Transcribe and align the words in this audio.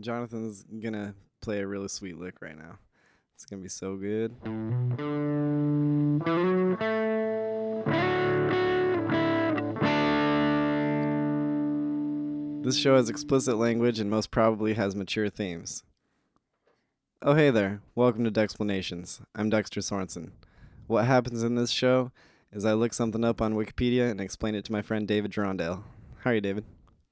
Jonathan's 0.00 0.64
gonna 0.80 1.14
play 1.40 1.60
a 1.60 1.66
really 1.66 1.88
sweet 1.88 2.18
lick 2.18 2.40
right 2.40 2.56
now. 2.56 2.78
It's 3.34 3.44
gonna 3.44 3.62
be 3.62 3.68
so 3.68 3.96
good. 3.96 4.32
This 12.64 12.76
show 12.76 12.96
has 12.96 13.08
explicit 13.08 13.56
language 13.56 13.98
and 13.98 14.10
most 14.10 14.30
probably 14.30 14.74
has 14.74 14.94
mature 14.94 15.30
themes. 15.30 15.82
Oh, 17.22 17.34
hey 17.34 17.50
there. 17.50 17.80
Welcome 17.94 18.24
to 18.24 18.30
Dexplanations. 18.30 19.20
I'm 19.34 19.50
Dexter 19.50 19.80
Sorensen. 19.80 20.30
What 20.86 21.06
happens 21.06 21.42
in 21.42 21.56
this 21.56 21.70
show 21.70 22.12
is 22.52 22.64
I 22.64 22.74
look 22.74 22.94
something 22.94 23.24
up 23.24 23.42
on 23.42 23.54
Wikipedia 23.54 24.10
and 24.10 24.20
explain 24.20 24.54
it 24.54 24.64
to 24.66 24.72
my 24.72 24.82
friend 24.82 25.08
David 25.08 25.32
Gerondale. 25.32 25.82
How 26.20 26.30
are 26.30 26.34
you, 26.34 26.40
David? 26.40 26.64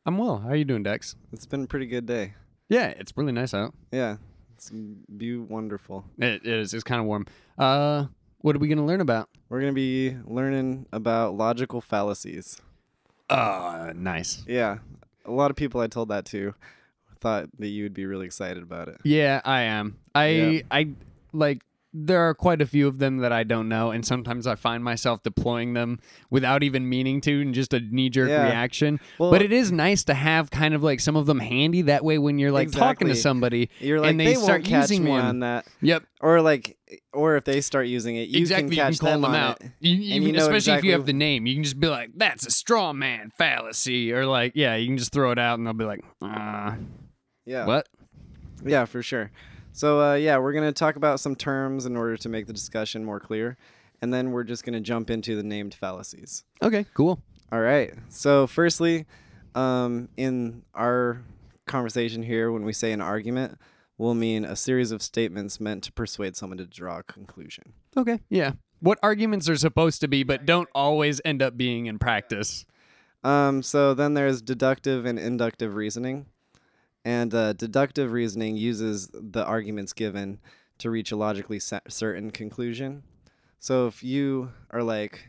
I'm 0.05 0.19
well. 0.19 0.39
How 0.39 0.51
are 0.51 0.57
you 0.57 0.65
doing, 0.65 0.85
Dex? 0.85 1.17
It's 1.33 1.47
been 1.47 1.65
a 1.65 1.67
pretty 1.67 1.87
good 1.87 2.07
day. 2.07 2.35
Yeah, 2.69 2.89
it's 2.89 3.13
really 3.17 3.33
nice 3.33 3.55
out. 3.55 3.75
Yeah, 3.93 4.17
it's 4.55 4.71
be 4.71 5.37
wonderful. 5.37 6.05
It 6.19 6.45
is. 6.47 6.75
It's 6.75 6.85
kind 6.85 7.01
of 7.01 7.07
warm. 7.07 7.27
Uh, 7.59 8.07
what 8.39 8.57
are 8.57 8.59
we 8.59 8.69
gonna 8.69 8.87
learn 8.87 9.01
about? 9.01 9.29
We're 9.49 9.61
gonna 9.61 9.73
be 9.73 10.17
learning 10.25 10.87
about 10.93 11.35
logical 11.35 11.81
fallacies. 11.81 12.61
Uh, 13.31 13.93
nice. 13.95 14.45
Yeah, 14.47 14.79
a 15.25 15.31
lot 15.31 15.51
of 15.51 15.57
people 15.57 15.81
I 15.81 15.87
told 15.87 16.09
that 16.09 16.25
to 16.27 16.55
thought 17.21 17.49
that 17.59 17.69
you 17.69 17.85
would 17.85 17.95
be 17.95 18.07
really 18.07 18.27
excited 18.27 18.63
about 18.63 18.89
it. 18.89 18.99
Yeah, 19.05 19.41
I 19.45 19.63
am. 19.63 19.99
I 20.15 20.27
Yeah. 20.29 20.61
I 20.71 20.89
like 21.33 21.63
there 21.93 22.21
are 22.21 22.35
quite 22.35 22.61
a 22.61 22.67
few 22.67 22.87
of 22.89 22.99
them 22.99 23.19
that 23.19 23.33
I 23.33 23.43
don't 23.43 23.69
know, 23.69 23.91
and 23.91 24.05
sometimes 24.05 24.47
I 24.47 24.55
find 24.55 24.85
myself 24.85 25.23
deploying 25.23 25.73
them 25.73 25.99
without 26.31 26.63
even 26.63 26.89
meaning 26.89 27.21
to, 27.23 27.41
and 27.41 27.55
just 27.55 27.73
a 27.73 27.81
knee 27.81 28.11
jerk 28.11 28.29
Yeah. 28.29 28.43
reaction. 28.45 29.01
Well, 29.19 29.31
but 29.31 29.41
it 29.43 29.53
is 29.53 29.73
nice 29.73 30.05
to 30.05 30.15
have 30.15 30.51
kind 30.51 30.75
of 30.75 30.83
like 30.83 31.01
some 31.01 31.17
of 31.17 31.27
them 31.27 31.41
handy. 31.41 31.83
That 31.83 32.05
way, 32.05 32.19
when 32.19 32.39
you're 32.39 32.53
like 32.53 32.71
talking 32.71 33.09
to 33.09 33.15
somebody, 33.17 33.71
you're 33.81 34.01
like 34.01 34.11
and 34.11 34.21
they 34.21 34.27
they, 34.27 34.35
start 34.35 34.69
using 34.69 35.05
me 35.05 35.11
one. 35.11 35.25
on 35.25 35.41
that, 35.41 35.67
yep, 35.81 36.05
or 36.21 36.43
like, 36.43 36.77
or 37.13 37.37
if 37.37 37.45
they 37.45 37.61
start 37.63 37.87
using 37.87 38.17
it, 38.17 38.29
you 38.29 38.41
exactly, 38.41 38.77
can 38.77 38.85
catch 38.85 38.93
you 38.95 38.99
can 38.99 39.07
call 39.07 39.21
them, 39.23 39.25
on 39.31 39.35
out. 39.35 39.61
it. 39.63 39.71
You, 39.81 40.15
and 40.17 40.25
you 40.25 40.33
know 40.33 40.43
especially 40.43 40.75
if 40.75 40.85
you 40.85 40.93
have 40.93 41.07
the 41.07 41.13
name, 41.15 41.47
you 41.47 41.55
can 41.55 41.65
just 41.65 41.81
be 41.81 41.89
like, 41.89 42.11
"That's 42.15 42.47
a 42.47 42.51
straw 42.51 42.93
man 42.93 43.33
fallacy," 43.39 44.13
or 44.13 44.27
like, 44.27 44.53
yeah, 44.55 44.75
you 44.77 44.87
can 44.87 44.99
just 44.99 45.13
throw 45.13 45.31
it 45.31 45.39
out, 45.39 45.59
and 45.59 45.67
they'll 45.67 45.73
be 45.75 45.85
like, 45.85 46.05
uh, 46.21 46.75
Yeah, 47.47 47.65
"What?" 47.65 47.89
Yeah, 48.65 48.85
for 48.87 49.03
sure. 49.03 49.31
So 49.77 50.01
uh, 50.01 50.15
yeah, 50.15 50.39
we're 50.39 50.55
gonna 50.55 50.73
talk 50.73 50.97
about 50.97 51.21
some 51.21 51.37
terms 51.37 51.85
in 51.85 51.99
order 51.99 52.17
to 52.17 52.29
make 52.31 52.47
the 52.47 52.55
discussion 52.55 53.05
more 53.05 53.21
clear, 53.21 53.59
and 54.01 54.13
then 54.13 54.33
we're 54.33 54.45
just 54.45 54.65
gonna 54.65 54.81
jump 54.81 55.11
into 55.11 55.37
the 55.37 55.43
named 55.43 55.75
fallacies. 55.75 56.45
Okay, 56.63 56.87
cool. 56.95 57.21
All 57.53 57.61
right. 57.61 57.93
So, 58.09 58.47
firstly, 58.47 59.05
um, 59.55 60.09
in 60.17 60.63
our 60.75 61.21
conversation 61.67 62.23
here, 62.23 62.51
when 62.51 62.65
we 62.65 62.73
say 62.73 62.93
an 62.93 63.03
argument, 63.03 63.59
we'll 63.99 64.15
mean 64.15 64.47
a 64.47 64.57
series 64.57 64.93
of 64.93 65.03
statements 65.03 65.61
meant 65.61 65.85
to 65.85 65.93
persuade 65.93 66.37
someone 66.37 66.57
to 66.57 66.67
draw 66.67 67.01
a 67.01 67.03
conclusion. 67.03 67.75
Okay. 67.99 68.21
Yeah. 68.31 68.53
What 68.81 68.99
arguments 69.03 69.47
are 69.47 69.57
supposed 69.57 70.01
to 70.01 70.09
be, 70.09 70.23
but 70.23 70.47
don't 70.47 70.71
always 70.75 71.21
end 71.23 71.43
up 71.43 71.59
being 71.59 71.85
in 71.85 71.99
practice. 71.99 72.65
Um, 73.25 73.63
so 73.63 73.93
then 73.93 74.15
there's 74.15 74.41
deductive 74.41 75.05
and 75.05 75.19
inductive 75.19 75.75
reasoning, 75.75 76.27
and 77.07 77.33
uh, 77.33 77.53
deductive 77.53 78.11
reasoning 78.11 78.57
uses 78.57 79.09
the 79.13 79.45
arguments 79.47 79.93
given 79.93 80.41
to 80.79 80.91
reach 80.91 81.13
a 81.13 81.17
logically 81.17 81.61
cer- 81.61 81.81
certain 81.89 82.33
conclusion. 82.33 83.05
So 83.61 83.87
if 83.87 84.03
you 84.03 84.51
are 84.71 84.83
like, 84.83 85.29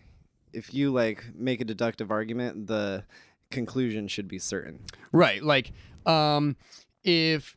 if 0.54 0.74
you 0.74 0.92
like 0.92 1.26
make 1.36 1.62
a 1.62 1.66
deductive 1.66 2.10
argument, 2.10 2.66
the 2.66 3.04
conclusion 3.52 4.08
should 4.08 4.28
be 4.28 4.40
certain. 4.40 4.80
Right. 5.12 5.44
Like, 5.44 5.72
um, 6.08 6.58
if 7.04 7.56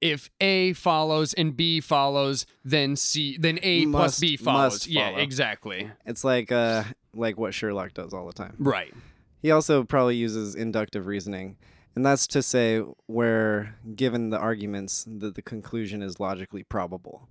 if 0.00 0.30
A 0.40 0.72
follows 0.74 1.34
and 1.34 1.56
B 1.56 1.80
follows, 1.80 2.46
then 2.64 2.94
C, 2.94 3.36
then 3.36 3.58
A 3.64 3.86
plus 3.86 4.20
B 4.20 4.36
follows. 4.36 4.72
must 4.74 4.86
Yeah, 4.86 5.10
exactly. 5.18 5.90
It's 6.06 6.22
like 6.22 6.52
uh 6.52 6.84
like 7.12 7.36
what 7.36 7.54
Sherlock 7.54 7.92
does 7.92 8.14
all 8.14 8.28
the 8.28 8.32
time. 8.32 8.54
Right. 8.60 8.94
He 9.42 9.50
also 9.50 9.82
probably 9.82 10.14
uses 10.14 10.54
inductive 10.54 11.06
reasoning, 11.06 11.56
and 12.00 12.06
that's 12.06 12.26
to 12.28 12.42
say 12.42 12.78
where 13.08 13.76
given 13.94 14.30
the 14.30 14.38
arguments 14.38 15.04
that 15.06 15.34
the 15.34 15.42
conclusion 15.42 16.00
is 16.00 16.18
logically 16.18 16.62
probable. 16.62 17.28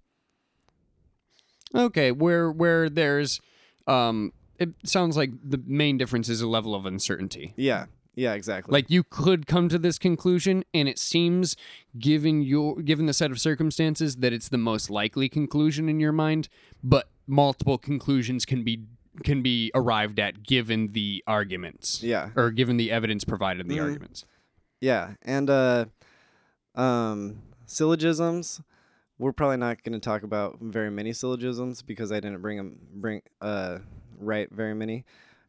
Okay. 1.73 2.11
Where 2.11 2.51
where 2.51 2.87
there's, 2.87 3.41
um, 3.87 4.31
it 4.59 4.69
sounds 4.85 5.17
like 5.17 5.31
the 5.43 5.59
main 5.65 5.97
difference 5.97 6.29
is 6.29 6.41
a 6.41 6.47
level 6.47 6.75
of 6.75 6.85
uncertainty. 6.85 7.55
Yeah. 7.57 7.87
Yeah, 8.13 8.33
exactly. 8.33 8.71
Like 8.71 8.91
you 8.91 9.01
could 9.03 9.47
come 9.47 9.69
to 9.69 9.79
this 9.79 9.97
conclusion, 9.97 10.63
and 10.71 10.87
it 10.87 10.99
seems, 10.99 11.55
given 11.97 12.43
your 12.43 12.79
given 12.83 13.07
the 13.07 13.13
set 13.13 13.31
of 13.31 13.41
circumstances, 13.41 14.17
that 14.17 14.33
it's 14.33 14.49
the 14.49 14.59
most 14.59 14.91
likely 14.91 15.29
conclusion 15.29 15.89
in 15.89 15.99
your 15.99 16.11
mind. 16.11 16.47
But 16.83 17.09
multiple 17.25 17.79
conclusions 17.79 18.45
can 18.45 18.63
be 18.63 18.83
can 19.23 19.41
be 19.41 19.71
arrived 19.73 20.19
at 20.19 20.43
given 20.43 20.91
the 20.91 21.23
arguments, 21.25 22.03
yeah. 22.03 22.29
or 22.35 22.51
given 22.51 22.77
the 22.77 22.91
evidence 22.91 23.23
provided 23.23 23.61
in 23.61 23.67
the 23.67 23.77
Mhm. 23.77 23.83
arguments. 23.85 24.25
Yeah, 24.81 25.13
and 25.21 25.49
uh 25.49 25.85
um 26.75 27.41
syllogisms 27.65 28.61
we're 29.17 29.33
probably 29.33 29.57
not 29.57 29.83
going 29.83 29.93
to 29.93 29.99
talk 29.99 30.23
about 30.23 30.59
very 30.61 30.89
many 30.89 31.11
syllogisms 31.11 31.81
because 31.81 32.11
I 32.11 32.21
didn't 32.21 32.41
bring 32.41 32.57
them 32.57 32.77
bring 32.93 33.21
uh 33.41 33.79
write 34.17 34.51
very 34.51 34.73
many 34.73 35.05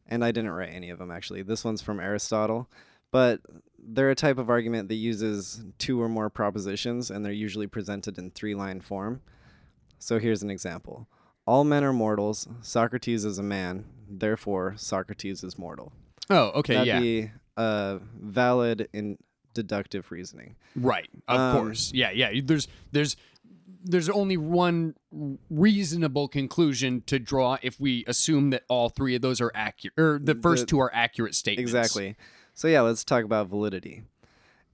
and 0.07 0.25
I 0.25 0.31
didn't 0.31 0.51
write 0.51 0.73
any 0.73 0.89
of 0.89 0.99
them 0.99 1.09
actually. 1.11 1.41
This 1.41 1.63
one's 1.63 1.81
from 1.81 1.99
Aristotle, 1.99 2.69
but 3.11 3.39
they're 3.79 4.09
a 4.09 4.15
type 4.15 4.37
of 4.37 4.49
argument 4.49 4.89
that 4.89 4.95
uses 4.95 5.63
two 5.79 6.01
or 6.01 6.09
more 6.09 6.29
propositions 6.29 7.09
and 7.09 7.23
they're 7.23 7.31
usually 7.31 7.67
presented 7.67 8.17
in 8.17 8.31
three-line 8.31 8.81
form. 8.81 9.21
So 9.99 10.19
here's 10.19 10.43
an 10.43 10.49
example. 10.49 11.07
All 11.47 11.63
men 11.63 11.83
are 11.83 11.93
mortals. 11.93 12.47
Socrates 12.61 13.25
is 13.25 13.37
a 13.39 13.43
man. 13.43 13.85
Therefore, 14.07 14.73
Socrates 14.77 15.43
is 15.43 15.57
mortal. 15.57 15.91
Oh, 16.29 16.51
okay, 16.55 16.73
That'd 16.73 16.87
yeah, 16.87 16.99
be 16.99 17.31
uh, 17.57 17.99
valid 18.19 18.87
in 18.93 19.17
deductive 19.53 20.11
reasoning. 20.11 20.55
right, 20.75 21.09
of 21.27 21.39
um, 21.39 21.57
course, 21.57 21.91
yeah, 21.93 22.11
yeah. 22.11 22.41
There's 22.43 22.67
there's 22.91 23.15
there's 23.83 24.09
only 24.09 24.37
one 24.37 24.95
reasonable 25.49 26.27
conclusion 26.27 27.01
to 27.07 27.19
draw 27.19 27.57
if 27.61 27.79
we 27.79 28.05
assume 28.07 28.51
that 28.51 28.63
all 28.69 28.89
three 28.89 29.15
of 29.15 29.21
those 29.21 29.41
are 29.41 29.51
accurate, 29.55 29.97
or 29.97 30.19
the 30.21 30.35
first 30.35 30.63
The- 30.63 30.67
two 30.67 30.79
are 30.79 30.93
accurate 30.93 31.35
statements. 31.35 31.71
Exactly. 31.71 32.15
So 32.53 32.67
yeah, 32.67 32.81
let's 32.81 33.03
talk 33.03 33.23
about 33.23 33.47
validity. 33.47 34.03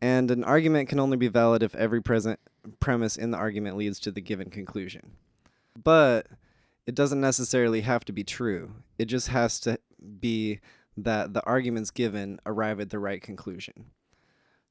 And 0.02 0.30
an 0.30 0.44
argument 0.44 0.90
can 0.90 1.00
only 1.00 1.18
be 1.18 1.28
valid 1.28 1.64
if 1.64 1.74
every 1.74 2.02
present 2.02 2.40
premise 2.80 3.18
in 3.18 3.32
the 3.32 3.38
argument 3.38 3.78
leads 3.78 4.00
to 4.02 4.12
the 4.12 4.22
given 4.22 4.50
conclusion. 4.50 5.12
But 5.82 6.28
it 6.86 6.96
doesn't 6.96 7.22
necessarily 7.22 7.82
have 7.82 8.06
to 8.06 8.12
be 8.12 8.24
true. 8.24 8.74
It 8.98 9.06
just 9.06 9.30
has 9.30 9.60
to 9.62 9.80
be 10.20 10.60
that 10.98 11.34
the 11.34 11.46
arguments 11.46 11.92
given 11.92 12.40
arrive 12.46 12.80
at 12.80 12.90
the 12.90 13.00
right 13.00 13.22
conclusion. 13.22 13.86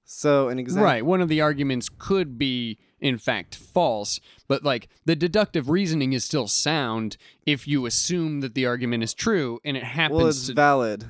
So 0.05 0.49
an 0.49 0.59
example 0.59 0.85
Right. 0.85 1.05
One 1.05 1.21
of 1.21 1.29
the 1.29 1.41
arguments 1.41 1.89
could 1.89 2.39
be, 2.39 2.79
in 3.01 3.19
fact, 3.19 3.57
false, 3.57 4.21
but 4.47 4.63
like 4.63 4.89
the 5.05 5.17
deductive 5.17 5.69
reasoning 5.69 6.13
is 6.13 6.25
still 6.25 6.47
sound 6.47 7.17
if 7.45 7.67
you 7.67 7.87
assume 7.87 8.41
that 8.41 8.55
the 8.55 8.67
argument 8.67 9.03
is 9.03 9.15
true 9.15 9.61
and 9.65 9.77
it 9.77 9.83
happens 9.83 10.19
well 10.19 10.29
it's 10.29 10.47
to. 10.47 10.55
valid. 10.55 11.05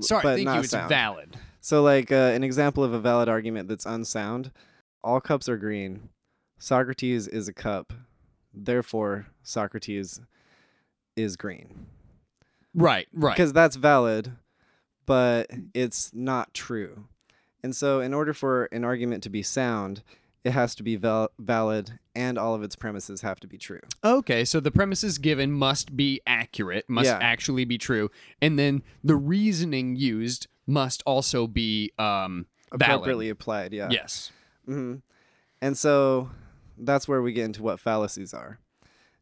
Sorry, 0.00 0.22
but 0.22 0.36
thank 0.36 0.48
you. 0.48 0.60
It's 0.60 0.70
sound. 0.70 0.88
valid. 0.88 1.36
So, 1.60 1.82
like 1.82 2.12
uh, 2.12 2.32
an 2.34 2.44
example 2.44 2.84
of 2.84 2.92
a 2.92 3.00
valid 3.00 3.28
argument 3.28 3.68
that's 3.68 3.84
unsound 3.84 4.52
all 5.02 5.20
cups 5.20 5.48
are 5.48 5.56
green. 5.56 6.08
Socrates 6.58 7.28
is 7.28 7.48
a 7.48 7.52
cup. 7.52 7.92
Therefore, 8.52 9.28
Socrates 9.42 10.20
is 11.16 11.36
green. 11.36 11.86
Right. 12.74 13.08
Right. 13.12 13.34
Because 13.34 13.52
that's 13.52 13.76
valid, 13.76 14.32
but 15.08 15.50
it's 15.74 16.12
not 16.14 16.54
true. 16.54 17.06
And 17.64 17.74
so, 17.74 17.98
in 18.00 18.14
order 18.14 18.32
for 18.32 18.66
an 18.66 18.84
argument 18.84 19.24
to 19.24 19.30
be 19.30 19.42
sound, 19.42 20.02
it 20.44 20.52
has 20.52 20.76
to 20.76 20.84
be 20.84 20.94
val- 20.94 21.30
valid 21.40 21.98
and 22.14 22.38
all 22.38 22.54
of 22.54 22.62
its 22.62 22.76
premises 22.76 23.22
have 23.22 23.40
to 23.40 23.48
be 23.48 23.58
true. 23.58 23.80
Okay, 24.04 24.44
so 24.44 24.60
the 24.60 24.70
premises 24.70 25.18
given 25.18 25.50
must 25.50 25.96
be 25.96 26.20
accurate, 26.26 26.84
must 26.88 27.06
Yeah. 27.06 27.18
actually 27.20 27.64
be 27.64 27.78
true, 27.78 28.10
and 28.40 28.56
then 28.58 28.82
the 29.02 29.16
reasoning 29.16 29.96
used 29.96 30.46
must 30.66 31.02
also 31.06 31.46
be 31.48 31.90
um, 31.98 32.46
valid. 32.72 32.82
Appropriately 32.92 33.28
applied, 33.30 33.72
yeah. 33.72 33.88
Yes. 33.90 34.30
hmm 34.66 34.96
And 35.60 35.76
so 35.76 36.30
that's 36.76 37.08
where 37.08 37.22
we 37.22 37.32
get 37.32 37.46
into 37.46 37.62
what 37.62 37.80
fallacies 37.80 38.32
are. 38.32 38.60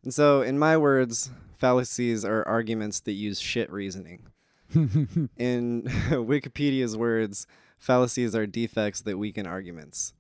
And 0.05 0.13
so, 0.13 0.43
in 0.43 0.59
my 0.59 0.77
words, 0.77 1.31
fallacies 1.59 2.25
are 2.25 2.47
arguments 2.47 3.01
that 3.01 3.13
use 3.13 3.41
shit 3.41 3.73
reasoning. 3.73 4.27
in 5.37 5.83
Wikipedia's 6.11 6.97
words, 6.97 7.47
fallacies 7.79 8.35
are 8.35 8.47
defects 8.47 9.01
that 9.03 9.19
weaken 9.19 9.47
arguments. 9.47 10.13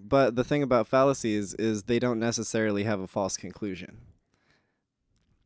But 0.00 0.34
the 0.34 0.44
thing 0.44 0.62
about 0.62 0.88
fallacies 0.88 1.54
is 1.54 1.84
they 1.84 1.98
don't 1.98 2.18
necessarily 2.18 2.84
have 2.84 3.00
a 3.00 3.06
false 3.06 3.36
conclusion. 3.36 3.98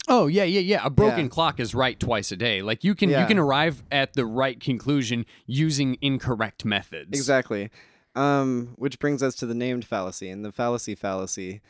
Oh 0.09 0.29
yeah, 0.29 0.45
yeah, 0.45 0.61
yeah. 0.61 0.81
A 0.85 0.91
broken 0.91 1.25
Yeah. 1.25 1.29
clock 1.31 1.59
is 1.61 1.75
right 1.75 1.99
twice 1.99 2.31
a 2.31 2.37
day. 2.37 2.63
Like 2.63 2.85
you 2.85 2.95
can 2.95 3.11
Yeah. 3.11 3.23
you 3.23 3.27
can 3.27 3.39
arrive 3.39 3.83
at 3.91 4.13
the 4.15 4.25
right 4.25 4.59
conclusion 4.61 5.27
using 5.47 5.97
incorrect 6.01 6.65
methods. 6.65 7.19
Exactly. 7.19 7.71
Um, 8.15 8.75
which 8.77 8.99
brings 8.99 9.23
us 9.23 9.35
to 9.37 9.47
the 9.47 9.55
named 9.55 9.85
fallacy, 9.85 10.31
and 10.31 10.43
the 10.45 10.53
fallacy 10.53 10.95
fallacy, 10.95 11.61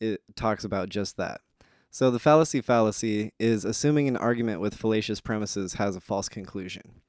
it 0.00 0.20
talks 0.34 0.64
about 0.64 0.88
just 0.88 1.16
that. 1.18 1.42
So 1.92 2.10
the 2.10 2.18
fallacy 2.18 2.62
fallacy 2.62 3.32
is 3.38 3.66
assuming 3.66 4.08
an 4.08 4.16
argument 4.16 4.62
with 4.62 4.74
fallacious 4.74 5.20
premises 5.20 5.74
has 5.74 5.94
a 5.94 6.00
false 6.00 6.26
conclusion. 6.26 7.02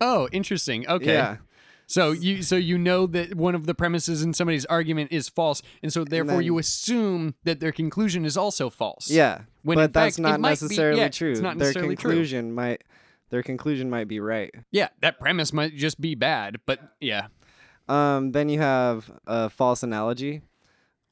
Oh, 0.00 0.28
interesting. 0.32 0.88
Okay. 0.88 1.12
Yeah. 1.12 1.36
So 1.86 2.12
you 2.12 2.42
so 2.42 2.56
you 2.56 2.78
know 2.78 3.06
that 3.08 3.34
one 3.34 3.54
of 3.54 3.66
the 3.66 3.74
premises 3.74 4.22
in 4.22 4.32
somebody's 4.32 4.64
argument 4.64 5.12
is 5.12 5.28
false, 5.28 5.60
and 5.82 5.92
so 5.92 6.04
therefore 6.04 6.40
you 6.40 6.54
then- 6.54 6.60
assume 6.60 7.34
that 7.44 7.60
their 7.60 7.72
conclusion 7.72 8.24
is 8.24 8.38
also 8.38 8.70
false. 8.70 9.10
Yeah. 9.10 9.42
When 9.62 9.76
but 9.76 9.92
that's 9.92 10.16
fact, 10.16 10.22
not 10.22 10.40
might 10.40 10.48
be- 10.48 10.64
necessarily 10.64 11.00
yeah, 11.00 11.08
true. 11.08 11.34
not 11.34 11.58
their 11.58 11.68
necessarily 11.68 11.94
true. 11.96 12.10
conclusion 12.10 12.54
might 12.54 12.82
their 13.28 13.42
conclusion 13.42 13.90
might 13.90 14.08
be 14.08 14.20
right. 14.20 14.54
Yeah, 14.70 14.88
that 15.02 15.20
premise 15.20 15.52
might 15.52 15.76
just 15.76 16.00
be 16.00 16.14
bad, 16.14 16.60
but 16.64 16.80
yeah. 16.98 17.26
Um, 17.90 18.32
then 18.32 18.48
you 18.48 18.60
have 18.60 19.10
a 19.26 19.50
false 19.50 19.82
analogy, 19.82 20.40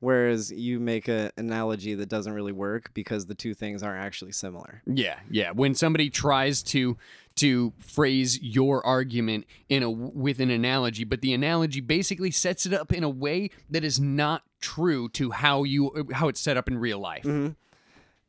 whereas 0.03 0.51
you 0.51 0.81
make 0.81 1.07
an 1.07 1.31
analogy 1.37 1.95
that 1.95 2.09
doesn't 2.09 2.33
really 2.33 2.51
work 2.51 2.91
because 2.93 3.27
the 3.27 3.37
two 3.37 3.55
things 3.55 3.85
aren't 3.85 4.03
actually 4.03 4.33
similar. 4.33 4.83
Yeah, 4.85 5.21
yeah. 5.31 5.53
When 5.53 5.77
somebody 5.77 6.11
tries 6.11 6.63
to 6.65 6.99
to 7.37 7.73
phrase 7.79 8.43
your 8.43 8.85
argument 8.85 9.47
in 9.69 9.85
a 9.85 9.91
with 9.91 10.41
an 10.41 10.51
analogy, 10.51 11.05
but 11.05 11.21
the 11.21 11.33
analogy 11.33 11.81
basically 11.81 12.33
sets 12.33 12.67
it 12.67 12.75
up 12.75 12.93
in 12.93 13.05
a 13.05 13.09
way 13.09 13.51
that 13.71 13.85
is 13.85 14.01
not 14.01 14.43
true 14.61 15.09
to 15.11 15.31
how 15.31 15.63
you 15.63 16.09
how 16.13 16.27
it's 16.27 16.41
set 16.41 16.57
up 16.57 16.67
in 16.67 16.79
real 16.79 16.99
life. 16.99 17.23
Mhm. 17.23 17.55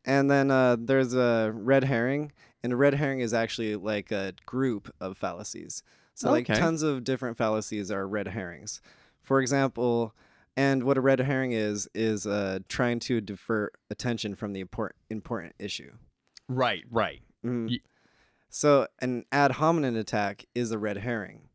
And 0.06 0.30
then 0.30 0.52
uh, 0.52 0.78
there's 0.80 1.16
a 1.16 1.52
red 1.56 1.86
herring, 1.86 2.34
and 2.62 2.72
a 2.72 2.76
red 2.76 2.94
herring 2.94 3.20
is 3.22 3.34
actually 3.34 3.76
like 3.78 4.12
a 4.12 4.34
group 4.46 4.94
of 5.02 5.18
fallacies. 5.18 5.82
So 6.14 6.30
like 6.30 6.46
tons 6.46 6.84
of 6.84 7.04
different 7.04 7.36
fallacies 7.36 7.90
are 7.90 8.08
red 8.08 8.28
herrings. 8.28 8.80
For 9.24 9.42
example, 9.42 10.14
and 10.56 10.84
what 10.84 10.98
a 10.98 11.02
red 11.02 11.20
herring 11.20 11.52
is 11.52 11.88
is 11.94 12.26
uh, 12.28 12.60
trying 12.68 13.00
to 13.02 13.22
divert 13.22 13.76
attention 13.90 14.36
from 14.36 14.54
the 14.54 14.60
important 14.60 14.96
important 15.10 15.56
issue. 15.60 15.92
Right, 16.48 16.84
right. 16.92 17.22
Mhm. 17.46 17.70
Ye- 17.70 17.82
So 18.50 18.88
an 19.00 19.26
ad 19.32 19.54
hominem 19.54 19.96
attack 19.96 20.46
is 20.54 20.72
a 20.72 20.78
red 20.78 20.98
herring. 20.98 21.50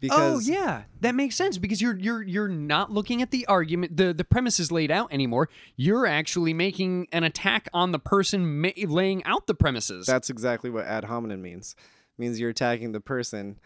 Because 0.00 0.48
oh 0.48 0.52
yeah, 0.52 0.82
that 1.00 1.14
makes 1.14 1.34
sense 1.36 1.56
because 1.56 1.80
you're 1.80 1.96
you're 1.96 2.22
you're 2.22 2.48
not 2.48 2.90
looking 2.90 3.22
at 3.22 3.30
the 3.30 3.46
argument, 3.46 3.96
the 3.96 4.12
the 4.12 4.24
premises 4.24 4.70
laid 4.72 4.90
out 4.90 5.10
anymore. 5.12 5.48
You're 5.76 6.04
actually 6.06 6.52
making 6.52 7.06
an 7.12 7.22
attack 7.24 7.68
on 7.72 7.92
the 7.92 7.98
person 8.00 8.60
ma- 8.60 8.70
laying 8.86 9.24
out 9.24 9.46
the 9.46 9.54
premises. 9.54 10.04
that's 10.04 10.28
exactly 10.28 10.68
what 10.68 10.84
ad 10.84 11.04
hominem 11.04 11.40
means. 11.40 11.74
It 11.78 12.20
means 12.20 12.38
you're 12.40 12.50
attacking 12.50 12.92
the 12.92 13.00
person 13.00 13.58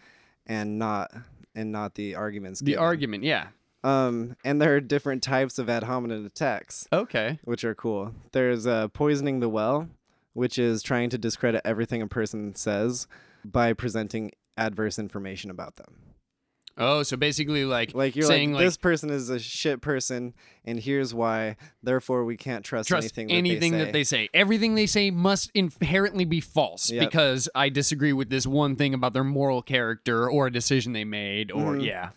and 0.45 0.77
not 0.79 1.11
and 1.55 1.71
not 1.73 1.95
the 1.95 2.15
arguments. 2.15 2.59
the 2.61 2.67
given. 2.73 2.83
argument, 2.83 3.23
yeah. 3.23 3.47
Um, 3.83 4.35
and 4.43 4.61
there 4.61 4.75
are 4.75 4.81
different 4.81 5.23
types 5.23 5.57
of 5.57 5.69
ad 5.69 5.83
hominem 5.83 6.25
attacks, 6.25 6.87
Okay. 6.91 7.39
which 7.43 7.63
are 7.63 7.75
cool. 7.75 8.13
There's 8.33 8.67
uh, 8.67 8.89
poisoning 8.89 9.39
the 9.39 9.49
well, 9.49 9.87
which 10.33 10.59
is 10.59 10.83
trying 10.83 11.09
to 11.11 11.17
discredit 11.17 11.61
everything 11.63 12.01
a 12.01 12.07
person 12.07 12.55
says 12.55 13.07
by 13.45 13.71
presenting 13.73 14.31
adverse 14.57 14.99
information 14.99 15.49
about 15.49 15.77
them. 15.77 15.95
Oh, 16.81 17.03
so 17.03 17.17
basically, 17.17 17.65
like, 17.65 17.93
Like 17.93 18.15
you're 18.15 18.25
saying 18.25 18.53
like, 18.53 18.59
like 18.59 18.67
this 18.67 18.77
person 18.77 19.09
is 19.09 19.29
a 19.29 19.37
shit 19.37 19.81
person, 19.81 20.33
and 20.63 20.79
here's 20.79 21.13
why. 21.13 21.57
Therefore, 21.83 22.23
we 22.23 22.37
can't 22.37 22.63
trust, 22.63 22.87
trust 22.87 23.17
anything, 23.17 23.31
anything, 23.35 23.71
that, 23.73 23.85
that 23.85 23.93
they 23.93 24.05
say. 24.05 24.29
Everything 24.33 24.75
they 24.75 24.85
say 24.85 25.11
must 25.11 25.51
inherently 25.53 26.23
be 26.23 26.39
false 26.39 26.89
Yep. 26.89 27.09
because 27.09 27.49
I 27.53 27.67
disagree 27.67 28.13
with 28.13 28.29
this 28.29 28.47
one 28.47 28.77
thing 28.77 28.93
about 28.93 29.11
their 29.11 29.25
moral 29.25 29.61
character 29.61 30.29
or 30.29 30.47
a 30.47 30.51
decision 30.51 30.93
they 30.93 31.03
made 31.03 31.51
or 31.51 31.73
Mhm. 31.75 31.85
yeah. 31.85 32.09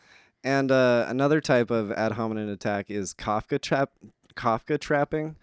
And 0.44 0.70
uh, 0.72 1.06
another 1.08 1.40
type 1.40 1.70
of 1.70 1.92
ad 1.92 2.12
hominem 2.12 2.48
attack 2.48 2.90
is 2.90 3.14
Kafka 3.14 3.60
trap, 3.60 3.90
Kafka 4.34 4.78
trapping, 4.78 5.36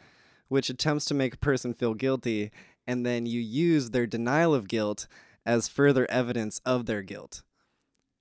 which 0.50 0.69
attempts 0.69 1.06
to 1.06 1.13
make 1.13 1.36
a 1.36 1.38
person 1.38 1.74
feel 1.74 1.94
guilty, 1.94 2.51
and 2.86 3.06
then 3.06 3.25
you 3.25 3.40
use 3.40 3.92
their 3.92 4.06
denial 4.07 4.54
of 4.54 4.68
guilt 4.68 5.07
as 5.46 5.68
further 5.68 6.10
evidence 6.10 6.60
of 6.66 6.86
their 6.86 7.01
guilt. 7.01 7.44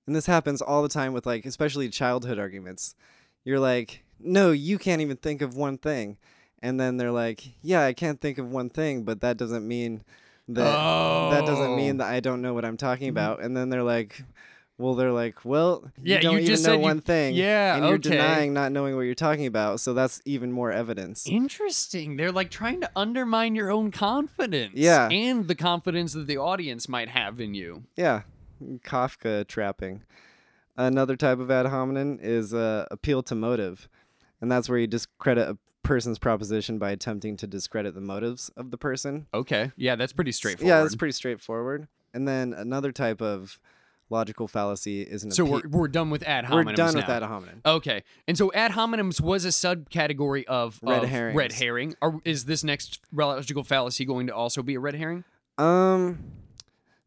And 0.07 0.15
this 0.15 0.25
happens 0.27 0.61
all 0.61 0.81
the 0.81 0.89
time 0.89 1.13
with 1.13 1.25
like, 1.25 1.45
especially 1.45 1.89
childhood 1.89 2.39
arguments. 2.39 2.95
You're 3.43 3.59
like, 3.59 4.03
no, 4.19 4.51
you 4.51 4.77
can't 4.77 5.01
even 5.01 5.17
think 5.17 5.41
of 5.41 5.55
one 5.55 5.77
thing, 5.77 6.17
and 6.61 6.79
then 6.79 6.97
they're 6.97 7.11
like, 7.11 7.43
yeah, 7.61 7.83
I 7.85 7.93
can't 7.93 8.21
think 8.21 8.37
of 8.37 8.49
one 8.49 8.69
thing, 8.69 9.03
but 9.03 9.21
that 9.21 9.37
doesn't 9.37 9.67
mean 9.67 10.03
that 10.47 10.63
that 11.31 11.45
doesn't 11.45 11.75
mean 11.75 11.95
Oh. 11.95 11.97
that 11.99 12.13
I 12.13 12.19
don't 12.21 12.41
know 12.41 12.53
what 12.53 12.65
I'm 12.65 12.77
talking 12.77 13.07
about. 13.09 13.41
And 13.41 13.55
then 13.55 13.69
they're 13.69 13.83
like, 13.83 14.23
well, 14.79 14.95
they're 14.95 15.11
like, 15.11 15.45
well, 15.45 15.83
you 16.01 16.15
Yeah, 16.15 16.21
don't 16.21 16.41
you 16.41 16.51
even 16.53 16.63
know 16.63 16.73
you- 16.73 16.79
one 16.79 17.01
thing. 17.01 17.35
Yeah, 17.35 17.75
and 17.75 17.85
you're 17.85 17.95
okay. 17.95 18.09
denying 18.09 18.53
not 18.53 18.71
knowing 18.71 18.95
what 18.95 19.01
you're 19.01 19.13
talking 19.13 19.45
about. 19.45 19.79
So 19.81 19.93
that's 19.93 20.21
even 20.25 20.51
more 20.51 20.71
evidence. 20.71 21.27
Interesting. 21.27 22.15
They're 22.17 22.31
like 22.31 22.49
trying 22.49 22.81
to 22.81 22.89
undermine 22.95 23.53
your 23.55 23.69
own 23.71 23.91
confidence. 23.91 24.71
Yeah. 24.75 25.09
And 25.09 25.47
the 25.47 25.55
confidence 25.55 26.13
that 26.13 26.25
the 26.27 26.37
audience 26.37 26.89
might 26.89 27.09
have 27.09 27.39
in 27.39 27.53
you. 27.53 27.83
Yeah, 27.95 28.21
Kafka 28.63 29.47
trapping. 29.47 30.03
Another 30.77 31.15
type 31.17 31.39
of 31.39 31.51
ad 31.51 31.65
hominem 31.65 32.19
is 32.21 32.53
uh, 32.53 32.85
appeal 32.89 33.21
to 33.23 33.35
motive, 33.35 33.89
and 34.39 34.49
that's 34.51 34.69
where 34.69 34.79
you 34.79 34.87
discredit 34.87 35.47
a 35.49 35.57
person's 35.83 36.19
proposition 36.19 36.77
by 36.77 36.91
attempting 36.91 37.35
to 37.37 37.47
discredit 37.47 37.95
the 37.95 38.01
motives 38.01 38.49
of 38.55 38.71
the 38.71 38.77
person. 38.77 39.27
Okay. 39.33 39.71
Yeah, 39.75 39.95
that's 39.97 40.13
pretty 40.13 40.31
straightforward. 40.31 40.69
Yeah, 40.69 40.81
that's 40.81 40.95
pretty 40.95 41.11
straightforward. 41.13 41.87
And 42.13 42.27
then 42.27 42.53
another 42.53 42.91
type 42.93 43.21
of 43.21 43.59
logical 44.09 44.47
fallacy 44.47 45.01
is 45.01 45.23
an 45.23 45.31
so 45.31 45.45
we're, 45.45 45.61
we're 45.69 45.87
done 45.87 46.09
with 46.09 46.23
ad 46.23 46.45
hominem. 46.45 46.67
we're 46.67 46.73
done 46.73 46.95
with 46.95 47.09
ad 47.09 47.23
hominem. 47.23 47.61
Okay. 47.65 48.03
And 48.27 48.37
so 48.37 48.51
ad 48.53 48.71
hominems 48.71 49.21
was 49.21 49.45
a 49.45 49.49
subcategory 49.49 50.45
of 50.45 50.79
Red 50.81 51.03
of 51.03 51.09
herrings. 51.09 51.37
Red 51.37 51.51
herring. 51.53 51.95
Are, 52.01 52.19
is 52.25 52.45
this 52.45 52.63
next 52.63 52.99
logical 53.11 53.63
fallacy 53.63 54.05
going 54.05 54.27
to 54.27 54.35
also 54.35 54.63
be 54.63 54.75
a 54.75 54.79
red 54.79 54.95
herring? 54.95 55.23
Um, 55.57 56.19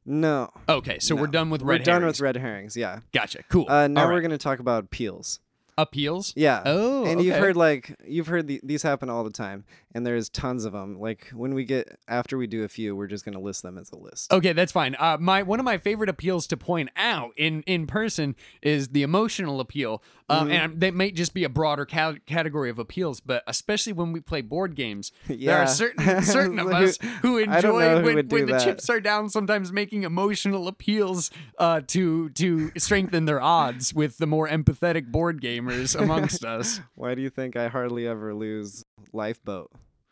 no. 0.04 0.50
Okay, 0.68 0.98
so 0.98 1.14
we're 1.14 1.26
done 1.28 1.50
with 1.50 1.62
red. 1.62 1.66
We're 1.66 1.72
red 1.78 1.84
done 1.84 2.04
with 2.04 2.20
red 2.20 2.36
herrings. 2.36 2.76
Yeah. 2.76 3.00
Gotcha. 3.12 3.44
Cool. 3.48 3.66
Uh, 3.68 3.88
now 3.88 4.06
we're 4.06 4.14
right. 4.14 4.22
gonna 4.22 4.38
talk 4.38 4.58
about 4.58 4.84
appeals. 4.84 5.40
Appeals. 5.78 6.32
Yeah. 6.36 6.62
Oh, 6.64 7.04
and 7.04 7.22
you've 7.22 7.36
heard 7.36 7.56
like 7.56 7.96
you've 8.06 8.26
heard 8.26 8.46
the, 8.46 8.60
these 8.62 8.82
happen 8.82 9.08
all 9.08 9.24
the 9.24 9.30
time, 9.30 9.64
and 9.94 10.06
there's 10.06 10.28
tons 10.28 10.64
of 10.64 10.72
them. 10.72 10.98
Like 10.98 11.30
when 11.34 11.54
we 11.54 11.64
get 11.64 11.98
after 12.08 12.36
we 12.36 12.46
do 12.46 12.64
a 12.64 12.68
few, 12.68 12.94
we're 12.94 13.06
just 13.06 13.24
gonna 13.24 13.40
list 13.40 13.62
them 13.62 13.78
as 13.78 13.90
a 13.90 13.96
list. 13.96 14.32
Okay, 14.32 14.52
that's 14.52 14.72
fine. 14.72 14.96
Uh, 14.98 15.16
my 15.18 15.42
one 15.42 15.58
of 15.58 15.64
my 15.64 15.78
favorite 15.78 16.08
appeals 16.08 16.46
to 16.48 16.56
point 16.56 16.90
out 16.96 17.32
in 17.36 17.62
in 17.62 17.86
person 17.86 18.36
is 18.60 18.88
the 18.88 19.02
emotional 19.02 19.60
appeal, 19.60 20.02
um, 20.32 20.48
Mm-hmm. 20.48 20.50
and 20.52 20.80
that 20.80 20.94
might 20.94 21.14
just 21.14 21.34
be 21.34 21.44
a 21.44 21.48
broader 21.48 21.84
ca- 21.86 22.14
category 22.26 22.70
of 22.70 22.78
appeals. 22.78 23.20
But 23.20 23.42
especially 23.46 23.92
when 23.92 24.12
we 24.12 24.20
play 24.20 24.40
board 24.40 24.74
games, 24.74 25.12
there 25.28 25.58
are 25.58 25.66
certain 25.66 26.22
certain 26.22 26.58
of 26.58 26.68
us 26.72 26.98
who 27.22 27.38
I 27.38 27.60
don't 27.60 27.78
know 27.78 27.78
enjoy 27.78 27.96
who 27.98 28.04
when, 28.06 28.14
would 28.16 28.32
when 28.32 28.46
the 28.46 28.58
chips 28.58 28.88
are 28.90 29.00
down. 29.00 29.28
Sometimes 29.30 29.72
making 29.72 30.02
emotional 30.04 30.68
appeals 30.68 31.30
uh, 31.58 31.80
to 31.88 32.30
to 32.30 32.70
strengthen 32.78 33.24
their 33.26 33.40
odds 33.40 33.92
with 33.94 34.18
the 34.18 34.26
more 34.26 34.48
empathetic 34.48 35.06
board 35.06 35.40
gamers 35.40 35.94
amongst 36.00 36.44
us. 36.44 36.80
Why 36.94 37.14
do 37.14 37.22
you 37.22 37.30
think 37.30 37.56
I 37.56 37.68
hardly 37.68 38.06
ever 38.06 38.34
lose 38.34 38.84
Lifeboat? 39.12 39.70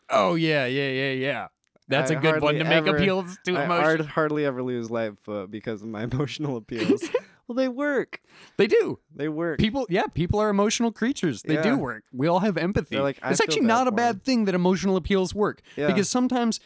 Oh 0.09 0.35
yeah, 0.35 0.65
yeah, 0.65 0.89
yeah, 0.89 1.11
yeah. 1.11 1.47
That's 1.87 2.11
I 2.11 2.15
a 2.15 2.19
good 2.19 2.41
one 2.41 2.55
to 2.55 2.63
make 2.63 2.85
ever- 2.87 2.95
appeals 2.95 3.37
to 3.45 3.57
I 3.57 3.65
emotion. 3.65 4.05
hardly 4.07 4.45
ever 4.45 4.61
lose 4.63 4.89
Lifeboat 4.89 5.51
because 5.51 5.81
of 5.81 5.89
my 5.89 6.03
emotional 6.03 6.55
appeals. 6.57 7.03
Well, 7.51 7.63
they 7.63 7.67
work. 7.67 8.21
They 8.57 8.67
do. 8.67 8.99
They 9.15 9.27
work. 9.27 9.59
People, 9.59 9.85
yeah, 9.89 10.03
people 10.13 10.39
are 10.39 10.49
emotional 10.49 10.91
creatures. 10.91 11.41
They 11.43 11.55
Yeah. 11.55 11.63
do 11.63 11.77
work. 11.77 12.03
We 12.13 12.27
all 12.27 12.39
have 12.39 12.57
empathy. 12.57 12.95
They're 12.95 13.03
like, 13.03 13.19
"I 13.21 13.31
it's 13.31 13.39
feel 13.39 13.45
actually 13.45 13.61
bad 13.61 13.67
not 13.67 13.87
a 13.87 13.91
for 13.91 13.95
bad 13.97 14.15
him." 14.15 14.19
thing 14.21 14.45
that 14.45 14.55
emotional 14.55 14.95
appeals 14.95 15.35
work 15.35 15.61
Yeah. 15.75 15.87
because 15.87 16.09
sometimes 16.09 16.59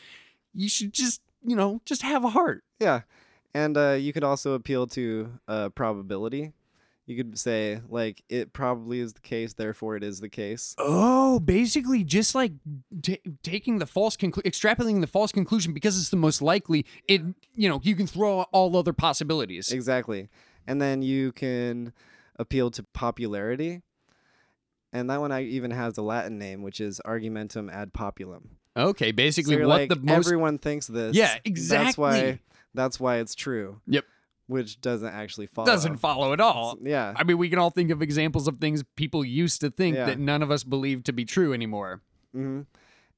you 0.54 0.70
should 0.70 0.94
just, 0.94 1.22
you 1.44 1.56
know, 1.56 1.82
just 1.86 2.02
have 2.04 2.24
a 2.24 2.30
heart. 2.30 2.64
Yeah, 2.80 3.02
and 3.54 3.76
uh, 3.78 3.92
you 4.00 4.14
could 4.14 4.24
also 4.24 4.54
appeal 4.54 4.88
to 4.88 5.40
uh, 5.48 5.70
probability. 5.70 6.54
You 7.08 7.16
could 7.18 7.38
say 7.38 7.82
like 7.88 8.24
it 8.30 8.52
probably 8.52 9.00
is 9.00 9.14
the 9.14 9.22
case, 9.22 9.54
therefore 9.54 9.96
it 9.96 10.04
is 10.04 10.22
the 10.22 10.30
case. 10.30 10.74
Oh, 10.80 11.40
basically 11.40 12.04
just 12.04 12.34
like 12.34 12.54
taking 13.44 13.78
the 13.78 13.86
false 13.86 14.18
conclu- 14.18 14.42
extrapolating 14.44 15.02
the 15.02 15.08
false 15.08 15.32
conclusion 15.32 15.72
because 15.74 16.00
it's 16.00 16.10
the 16.10 16.18
most 16.18 16.42
likely. 16.42 16.84
It, 17.08 17.22
you 17.54 17.70
know, 17.70 17.80
you 17.84 17.96
can 17.96 18.08
throw 18.08 18.40
out 18.42 18.50
all 18.52 18.76
other 18.76 18.92
possibilities. 18.94 19.72
Exactly. 19.72 20.30
And 20.68 20.82
then 20.82 21.02
you 21.02 21.32
can 21.32 21.94
appeal 22.38 22.72
to 22.72 22.84
popularity. 22.84 23.82
And 24.94 25.10
that 25.10 25.20
one 25.20 25.32
I 25.32 25.44
even 25.44 25.72
has 25.72 25.98
a 25.98 26.02
Latin 26.02 26.38
name, 26.38 26.64
which 26.64 26.80
is 26.80 27.02
argumentum 27.04 27.70
ad 27.70 27.94
populum. 27.94 28.50
Okay, 28.78 29.10
So 29.10 29.14
basically 29.14 29.56
you're 29.56 29.68
what 29.68 29.82
like, 29.82 29.90
the 29.90 29.96
most 29.98 30.26
everyone 30.28 30.58
thinks 30.58 30.88
this. 30.88 31.16
Yeah, 31.16 31.36
exactly. 31.44 31.86
That's 31.86 31.98
why 31.98 32.40
that's 32.74 33.00
why 33.00 33.18
it's 33.18 33.36
true. 33.36 33.82
Yep. 33.88 34.06
Which 34.48 34.80
doesn't 34.80 35.08
actually 35.10 35.48
follow. 35.48 35.66
doesn't 35.66 35.98
follow 35.98 36.32
at 36.32 36.40
all. 36.40 36.78
Yeah. 36.82 37.14
I 37.16 37.24
mean, 37.24 37.38
we 37.38 37.50
can 37.50 37.58
all 37.58 37.72
think 37.72 37.90
of 37.90 38.02
examples 38.02 38.48
of 38.48 38.58
things 38.58 38.84
people 38.96 39.26
used 39.26 39.62
to 39.62 39.72
think 39.72 39.96
Yeah. 39.96 40.06
that 40.06 40.20
none 40.20 40.44
of 40.44 40.52
us 40.52 40.64
believe 40.64 41.04
to 41.06 41.14
be 41.14 41.26
true 41.26 41.54
anymore. 41.54 42.02
hmm 42.34 42.62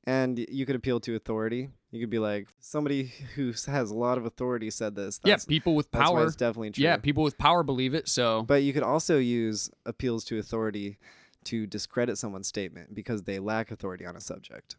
and 0.07 0.39
you 0.49 0.65
could 0.65 0.75
appeal 0.77 1.01
to 1.01 1.15
authority. 1.15 1.69
You 1.91 1.99
could 1.99 2.09
be 2.09 2.17
like 2.17 2.47
somebody 2.59 3.11
who 3.35 3.53
has 3.67 3.91
a 3.91 3.95
lot 3.95 4.17
of 4.17 4.25
authority 4.25 4.69
said 4.71 4.95
this. 4.95 5.19
yeah, 5.23 5.37
people 5.47 5.75
with 5.75 5.91
that's 5.91 6.09
why 6.09 6.17
power. 6.19 6.25
it's 6.25 6.35
definitely 6.35 6.71
true. 6.71 6.83
Yeah, 6.83 6.97
people 6.97 7.23
with 7.23 7.37
power 7.37 7.61
believe 7.61 7.93
it. 7.93 8.07
So 8.07 8.41
But 8.43 8.63
you 8.63 8.73
could 8.73 8.83
also 8.83 9.17
use 9.17 9.69
appeals 9.85 10.23
to 10.25 10.39
authority 10.39 10.97
to 11.43 11.67
discredit 11.67 12.17
someone's 12.17 12.47
statement 12.47 12.95
because 12.95 13.23
they 13.23 13.37
lack 13.37 13.69
authority 13.69 14.05
on 14.05 14.15
a 14.15 14.21
subject. 14.21 14.77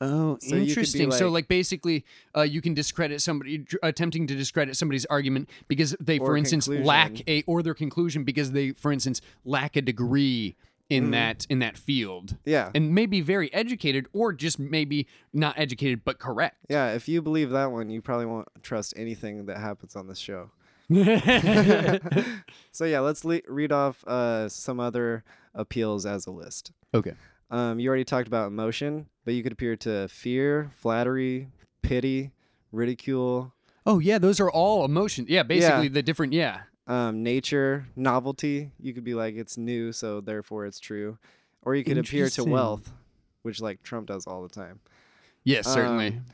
Oh, 0.00 0.38
So 0.40 0.56
you 0.56 0.60
could 0.60 0.64
be 0.64 0.68
interesting. 0.70 1.10
so, 1.12 1.26
like- 1.26 1.32
like, 1.44 1.48
basically, 1.48 2.04
uh, 2.36 2.42
you 2.42 2.60
can 2.60 2.74
discredit 2.74 3.22
somebody, 3.22 3.64
attempting 3.82 4.26
to 4.26 4.34
discredit 4.34 4.76
somebody's 4.76 5.06
argument 5.06 5.48
because 5.68 5.96
they, 6.00 6.18
for 6.18 6.36
instance, 6.36 6.68
lack 6.68 7.26
a, 7.28 7.42
or 7.46 7.62
their 7.62 7.74
conclusion 7.74 8.24
because 8.24 8.52
they, 8.52 8.72
for 8.72 8.92
instance, 8.92 9.20
lack 9.44 9.76
a 9.76 9.82
degree 9.82 10.56
in 10.90 11.08
Mhm. 11.08 11.10
that 11.12 11.46
in 11.48 11.58
that 11.60 11.76
field, 11.78 12.36
Yeah. 12.44 12.70
and 12.74 12.94
maybe 12.94 13.20
very 13.22 13.52
educated, 13.54 14.06
or 14.12 14.32
just 14.32 14.58
maybe 14.58 15.06
not 15.32 15.58
educated 15.58 16.04
but 16.04 16.18
correct. 16.18 16.56
Yeah, 16.68 16.92
if 16.92 17.08
you 17.08 17.22
believe 17.22 17.50
that 17.50 17.72
one, 17.72 17.88
you 17.90 18.02
probably 18.02 18.26
won't 18.26 18.48
trust 18.62 18.92
anything 18.96 19.46
that 19.46 19.56
happens 19.58 19.96
on 19.96 20.06
this 20.08 20.18
show. 20.18 20.50
so 22.72 22.84
yeah, 22.84 23.00
let's 23.00 23.24
le- 23.24 23.40
read 23.48 23.72
off 23.72 24.04
uh, 24.06 24.48
some 24.48 24.80
other 24.80 25.24
appeals 25.54 26.06
as 26.06 26.26
a 26.26 26.30
list. 26.30 26.72
okay. 26.92 27.14
Um, 27.50 27.78
you 27.78 27.88
already 27.88 28.04
talked 28.04 28.26
about 28.26 28.48
emotion, 28.48 29.06
but 29.24 29.34
you 29.34 29.42
could 29.42 29.52
appear 29.52 29.76
to 29.76 30.08
fear, 30.08 30.70
flattery, 30.74 31.48
pity, 31.82 32.32
ridicule, 32.72 33.52
Oh 33.86 33.98
yeah, 33.98 34.16
those 34.18 34.40
are 34.40 34.50
all 34.50 34.84
emotions. 34.86 35.28
Yeah, 35.28 35.42
basically 35.42 35.88
the 35.88 36.02
different. 36.02 36.32
Yeah. 36.32 36.60
Um, 36.86 37.22
nature, 37.22 37.86
novelty. 37.96 38.70
You 38.80 38.92
could 38.94 39.04
be 39.04 39.14
like 39.14 39.34
it's 39.36 39.56
new, 39.56 39.92
so 39.92 40.20
therefore 40.20 40.66
it's 40.66 40.78
true, 40.78 41.18
or 41.62 41.74
you 41.74 41.84
could 41.84 41.98
appear 41.98 42.28
to 42.30 42.44
wealth, 42.44 42.92
which 43.42 43.60
like 43.60 43.82
Trump 43.82 44.06
does 44.08 44.26
all 44.26 44.42
the 44.42 44.48
time. 44.48 44.80
Yes, 45.44 45.66
certainly. 45.66 46.08
Um, 46.08 46.24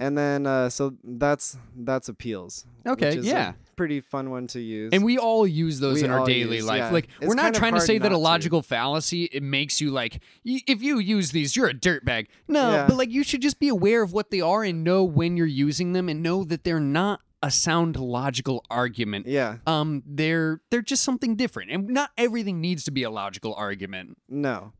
And 0.00 0.16
then 0.16 0.46
uh, 0.46 0.68
so 0.68 0.94
that's 1.02 1.56
that's 1.76 2.08
appeals. 2.08 2.64
Okay, 2.86 3.08
which 3.08 3.16
is 3.16 3.26
yeah. 3.26 3.54
pretty 3.74 4.00
fun 4.00 4.30
one 4.30 4.46
to 4.48 4.60
use. 4.60 4.90
And 4.92 5.02
we 5.04 5.18
all 5.18 5.44
use 5.44 5.80
those 5.80 5.96
We 5.96 6.04
in 6.04 6.10
our 6.12 6.24
daily 6.24 6.56
use, 6.58 6.66
life. 6.66 6.78
yeah. 6.78 6.90
Like 6.90 7.08
It's 7.20 7.26
we're 7.26 7.34
not 7.34 7.52
trying 7.52 7.74
to 7.74 7.80
say 7.80 7.98
that 7.98 8.06
a 8.06 8.10
to. 8.14 8.16
logical 8.18 8.62
fallacy 8.62 9.24
it 9.24 9.42
makes 9.42 9.80
you 9.80 9.90
like 9.90 10.22
y- 10.46 10.60
if 10.68 10.82
you 10.82 10.98
use 11.00 11.32
these 11.32 11.56
you're 11.56 11.68
a 11.68 11.74
dirtbag. 11.74 12.28
No, 12.46 12.70
Yeah. 12.70 12.86
but 12.86 12.96
like 12.96 13.10
you 13.10 13.24
should 13.24 13.42
just 13.42 13.58
be 13.58 13.68
aware 13.68 14.02
of 14.04 14.12
what 14.12 14.30
they 14.30 14.40
are 14.40 14.62
and 14.62 14.84
know 14.84 15.02
when 15.02 15.36
you're 15.36 15.46
using 15.46 15.94
them 15.94 16.08
and 16.08 16.22
know 16.22 16.44
that 16.44 16.62
they're 16.62 16.78
not 16.78 17.20
a 17.42 17.50
sound 17.50 17.96
logical 17.96 18.64
argument. 18.70 19.26
yeah, 19.26 19.58
Um 19.66 20.02
they're 20.06 20.60
they're 20.70 20.82
just 20.82 21.04
something 21.04 21.36
different. 21.36 21.70
And 21.70 21.88
not 21.88 22.10
everything 22.18 22.60
needs 22.60 22.84
to 22.84 22.90
be 22.90 23.02
a 23.02 23.10
logical 23.10 23.54
argument. 23.54 24.18
no. 24.28 24.72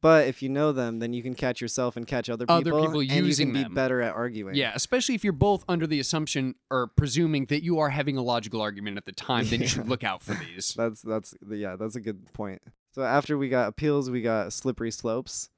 But 0.00 0.26
if 0.26 0.42
you 0.42 0.48
know 0.48 0.72
them, 0.72 0.98
then 0.98 1.12
you 1.12 1.22
can 1.22 1.36
catch 1.36 1.60
yourself 1.60 1.96
and 1.96 2.04
catch 2.08 2.28
other 2.28 2.44
people. 2.44 2.56
Other 2.56 2.72
people 2.72 2.98
and 3.02 3.12
using 3.12 3.48
you 3.50 3.54
can 3.54 3.62
them. 3.62 3.70
be 3.70 3.74
better 3.76 4.02
at 4.02 4.12
arguing. 4.16 4.56
Yeah, 4.56 4.72
especially 4.74 5.14
if 5.14 5.22
you're 5.22 5.32
both 5.32 5.64
under 5.68 5.86
the 5.86 6.00
assumption 6.00 6.56
or 6.70 6.88
presuming 6.88 7.44
that 7.46 7.62
you 7.62 7.78
are 7.78 7.88
having 7.88 8.16
a 8.16 8.20
logical 8.22 8.60
argument 8.60 8.96
at 8.96 9.06
the 9.06 9.12
time, 9.12 9.46
then 9.46 9.60
you 9.60 9.68
should 9.68 9.88
look 9.92 10.02
out 10.02 10.20
for 10.20 10.34
these. 10.34 10.74
That's 10.76 11.02
that's 11.02 11.36
yeah, 11.48 11.76
that's 11.76 11.94
a 11.94 12.00
good 12.00 12.32
point. 12.32 12.62
So 12.90 13.02
after 13.04 13.38
we 13.38 13.48
got 13.48 13.68
appeals, 13.68 14.10
we 14.10 14.22
got 14.22 14.52
slippery 14.52 14.90
slopes, 14.90 15.50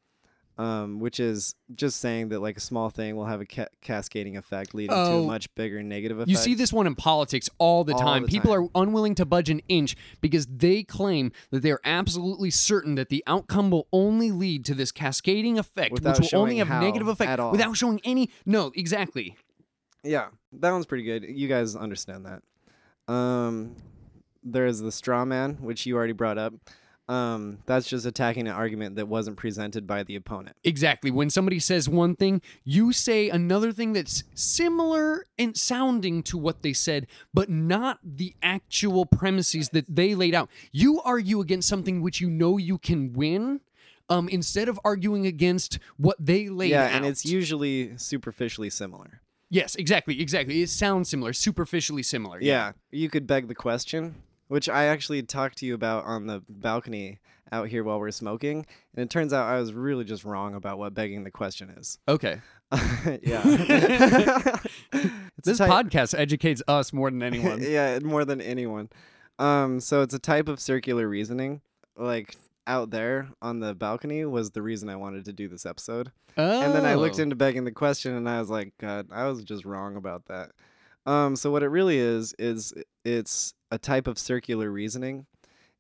um, 0.57 1.01
which 1.01 1.19
is 1.19 1.55
just 1.75 2.01
saying 2.01 2.29
that 2.29 2.41
like 2.41 2.57
a 2.57 2.61
small 2.61 2.89
thing 2.91 3.17
will 3.17 3.25
have 3.27 3.41
a 3.41 3.45
ca- 3.47 3.67
cascading 3.81 4.37
effect, 4.37 4.73
leading 4.75 4.91
to 4.95 4.97
Oh. 4.97 5.25
a 5.25 5.27
much 5.27 5.53
bigger 5.55 5.83
negative 5.83 6.19
effect. 6.19 6.31
You 6.31 6.37
see 6.37 6.55
this 6.55 6.73
one 6.73 6.87
in 6.87 6.95
politics 6.95 7.51
all 7.59 7.83
the 7.85 7.93
All 7.95 7.99
time. 7.99 8.23
the 8.23 8.29
People 8.29 8.55
time. 8.55 8.65
are 8.75 8.83
unwilling 8.83 9.15
to 9.17 9.25
budge 9.25 9.51
an 9.51 9.61
inch 9.69 9.97
because 10.21 10.47
they 10.47 10.83
claim 10.85 11.33
that 11.51 11.63
they 11.63 11.71
are 11.73 11.81
absolutely 11.85 12.51
certain 12.51 12.95
that 12.95 13.09
the 13.09 13.25
outcome 13.27 13.71
will 13.71 13.89
only 13.93 14.31
lead 14.31 14.65
to 14.67 14.75
this 14.75 14.93
cascading 14.93 15.59
effect, 15.59 15.93
Without 15.93 16.21
which 16.21 16.33
will 16.33 16.41
only 16.43 16.59
have 16.59 16.69
negative 16.69 17.09
effect 17.09 17.31
at 17.31 17.41
all. 17.41 17.51
without 17.51 17.77
showing 17.77 18.01
any. 18.05 18.31
No, 18.47 18.71
exactly. 18.77 19.37
Yeah, 20.05 20.29
that 20.53 20.71
one's 20.71 20.87
pretty 20.87 21.05
good. 21.05 21.25
You 21.25 21.49
guys 21.49 21.75
understand 21.75 22.27
that. 22.27 23.13
Um, 23.13 23.77
there's 24.43 24.79
the 24.81 24.93
straw 24.93 25.25
man, 25.25 25.55
which 25.63 25.87
you 25.87 25.97
already 25.97 26.13
brought 26.13 26.39
up. 26.39 26.55
Um, 27.07 27.59
that's 27.67 27.87
just 27.87 28.07
attacking 28.07 28.49
an 28.49 28.55
argument 28.55 28.97
that 28.97 29.09
wasn't 29.09 29.37
presented 29.37 29.87
by 29.87 30.05
the 30.05 30.17
opponent. 30.17 30.57
Exactly. 30.65 31.11
When 31.11 31.29
somebody 31.29 31.59
says 31.59 31.89
one 31.89 32.17
thing, 32.17 32.41
you 32.65 32.93
say 32.93 33.29
another 33.29 33.73
thing 33.73 33.93
that's 33.93 34.25
similar 34.35 35.27
and 35.39 35.57
sounding 35.57 36.23
to 36.25 36.39
what 36.39 36.63
they 36.63 36.73
said, 36.73 37.07
but 37.35 37.51
not 37.51 37.99
the 38.03 38.35
actual 38.43 39.05
premises 39.05 39.69
that 39.71 39.85
they 39.95 40.15
laid 40.15 40.35
out. 40.35 40.49
You 40.73 41.03
argue 41.03 41.41
against 41.41 41.69
something 41.69 42.01
which 42.01 42.21
you 42.21 42.31
know 42.31 42.57
you 42.57 42.79
can 42.79 43.13
win. 43.13 43.61
Um, 44.11 44.29
instead 44.29 44.69
of 44.69 44.79
arguing 44.85 45.27
against 45.27 45.79
what 45.97 46.19
they 46.21 46.51
laid 46.51 46.73
yeah, 46.73 46.85
out. 46.85 46.91
and 46.93 47.07
it's 47.07 47.25
usually 47.25 47.97
superficially 47.97 48.69
similar. 48.69 49.23
Yes, 49.49 49.77
exactly, 49.77 50.21
exactly. 50.21 50.61
It 50.61 50.69
sounds 50.69 51.09
similar, 51.09 51.33
superficially 51.33 52.03
similar. 52.03 52.39
Yeah, 52.39 52.73
you 52.91 53.09
could 53.09 53.27
beg 53.27 53.49
the 53.49 53.55
question, 53.55 54.17
which 54.49 54.69
I 54.69 54.85
actually 54.85 55.23
talked 55.23 55.59
to 55.59 55.67
you 55.67 55.75
about 55.75 56.05
on 56.05 56.27
the 56.27 56.43
balcony 56.49 57.19
out 57.53 57.69
here 57.69 57.85
while 57.85 58.01
we 58.01 58.09
are 58.09 58.13
smoking, 58.13 58.67
and 58.95 59.05
it 59.05 59.11
turns 59.11 59.33
out 59.33 59.47
I 59.47 59.59
was 59.59 59.73
really 59.73 60.05
just 60.05 60.25
wrong 60.25 60.55
about 60.55 60.79
what 60.79 60.95
begging 60.95 61.25
the 61.25 61.31
question 61.31 61.71
is. 61.71 61.99
Okay. 62.09 62.41
yeah. 63.23 64.57
This 65.45 65.59
type- 65.59 65.71
podcast 65.71 66.19
educates 66.19 66.63
us 66.67 66.93
more 66.93 67.11
than 67.11 67.23
anyone. 67.23 67.59
yeah, 67.63 67.99
more 68.03 68.25
than 68.25 68.41
anyone. 68.41 68.89
Um, 69.39 69.79
so 69.79 70.01
it's 70.01 70.15
a 70.15 70.19
type 70.19 70.49
of 70.49 70.59
circular 70.59 71.07
reasoning. 71.07 71.61
Like 71.97 72.35
out 72.67 72.91
there 72.91 73.29
on 73.43 73.61
the 73.61 73.75
balcony 73.75 74.25
was 74.25 74.53
the 74.53 74.63
reason 74.63 74.89
I 74.89 74.97
wanted 74.97 75.27
to 75.27 75.33
do 75.35 75.49
this 75.49 75.67
episode. 75.67 76.13
oh. 76.39 76.63
And 76.63 76.75
then 76.75 76.87
I 76.87 76.95
looked 76.95 77.19
into 77.19 77.37
begging 77.37 77.65
the 77.65 77.73
question 77.73 78.15
and 78.15 78.27
I 78.29 78.41
was 78.41 78.49
like, 78.49 78.73
God, 78.79 79.09
I 79.13 79.25
was 79.25 79.45
just 79.45 79.67
wrong 79.67 79.97
about 79.97 80.25
that. 80.27 80.53
Um, 81.07 81.37
so 81.37 81.51
what 81.51 81.63
it 81.63 81.69
really 81.69 81.99
is 81.99 82.35
is 82.39 82.73
it's 83.05 83.55
a 83.71 83.79
type 83.79 84.07
of 84.07 84.19
circular 84.19 84.71
reasoning 84.71 85.27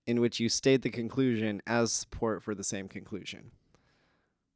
in 0.06 0.20
which 0.20 0.38
you 0.38 0.48
state 0.48 0.82
the 0.82 0.90
conclusion 0.90 1.62
as 1.66 1.92
support 1.92 2.42
for 2.42 2.54
the 2.54 2.64
same 2.64 2.88
conclusion. 2.88 3.52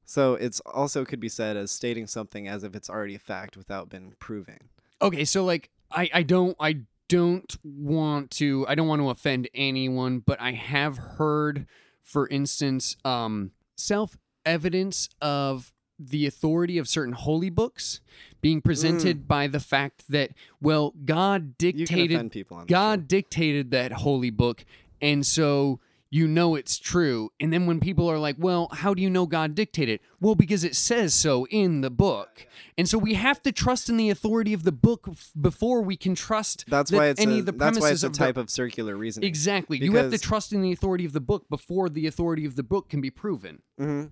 So 0.05 0.35
it's 0.35 0.61
also 0.61 1.05
could 1.05 1.21
be 1.21 1.29
said 1.29 1.57
as 1.57 1.71
stating 1.71 2.07
something 2.07 2.49
as 2.49 2.65
if 2.65 2.75
it's 2.75 2.89
already 2.89 3.15
a 3.15 3.19
fact 3.19 3.57
without 3.57 3.89
been 3.89 4.15
proven. 4.19 4.59
Okay, 5.01 5.25
so 5.25 5.45
like 5.45 5.71
I 5.91 6.11
I 6.13 6.23
don't 6.23 6.57
I 6.59 6.81
don't 7.09 7.57
want 7.63 8.31
to 8.33 8.67
I 8.69 8.75
don't 8.75 8.89
want 8.89 9.03
to 9.03 9.11
offend 9.11 9.49
anyone, 9.55 10.21
but 10.21 10.41
I 10.41 10.53
have 10.53 10.97
heard 10.97 11.67
for 12.03 12.27
instance 12.29 12.97
um 13.05 13.53
self-evidence 13.77 15.09
of 15.21 15.73
the 15.99 16.26
authority 16.26 16.78
of 16.78 16.88
certain 16.88 17.14
holy 17.14 17.50
books 17.50 18.00
being 18.40 18.61
presented 18.61 19.26
by 19.26 19.47
the 19.49 19.61
fact 19.61 20.05
that 20.09 20.31
well 20.61 20.95
God 21.05 21.59
dictated 21.59 22.12
offend 22.12 22.33
people 22.33 22.57
on 22.57 22.67
this 22.67 22.71
show. 22.71 22.75
God 22.81 23.09
dictated 23.09 23.71
that 23.73 23.93
holy 23.93 24.31
book, 24.31 24.64
and 25.00 25.26
so 25.26 25.81
you 26.11 26.26
know 26.26 26.55
it's 26.55 26.78
true. 26.78 27.31
And 27.38 27.52
then 27.52 27.67
when 27.67 27.81
people 27.81 28.09
are 28.11 28.19
like, 28.19 28.37
well, 28.38 28.69
how 28.73 28.95
do 28.95 29.02
you 29.02 29.11
know 29.11 29.26
God 29.26 29.55
dictated? 29.55 30.00
Well, 30.21 30.35
because 30.35 30.64
it 30.64 30.75
says 30.75 31.14
so 31.14 31.47
in 31.49 31.83
the 31.83 31.90
book. 31.90 32.47
And 32.78 32.88
so 32.88 32.97
we 32.97 33.12
have 33.12 33.43
to 33.43 33.52
trust 33.52 33.90
in 33.90 33.99
the 33.99 34.09
authority 34.09 34.55
of 34.55 34.62
the 34.62 34.73
book 34.73 35.07
f- 35.11 35.33
before 35.38 35.83
we 35.83 35.97
can 35.99 36.14
trust 36.14 36.64
That's 36.67 36.90
that 36.93 36.97
why 36.97 37.07
it's 37.09 37.21
any 37.21 37.37
a, 37.37 37.38
of 37.40 37.47
the 37.47 37.52
that's 37.52 37.78
why 37.78 37.90
it's 37.90 38.02
a 38.05 38.07
of 38.07 38.12
the- 38.14 38.19
type 38.19 38.38
of 38.38 38.49
circular 38.49 38.97
reasoning. 38.97 39.28
Exactly. 39.28 39.76
You 39.76 39.97
have 39.97 40.11
to 40.11 40.19
trust 40.19 40.55
in 40.55 40.62
the 40.62 40.73
authority 40.73 41.05
of 41.05 41.12
the 41.12 41.21
book 41.21 41.47
before 41.50 41.90
the 41.90 42.07
authority 42.07 42.47
of 42.47 42.57
the 42.57 42.62
book 42.62 42.88
can 42.88 43.02
be 43.02 43.11
proven. 43.11 43.61
hmm 43.76 44.05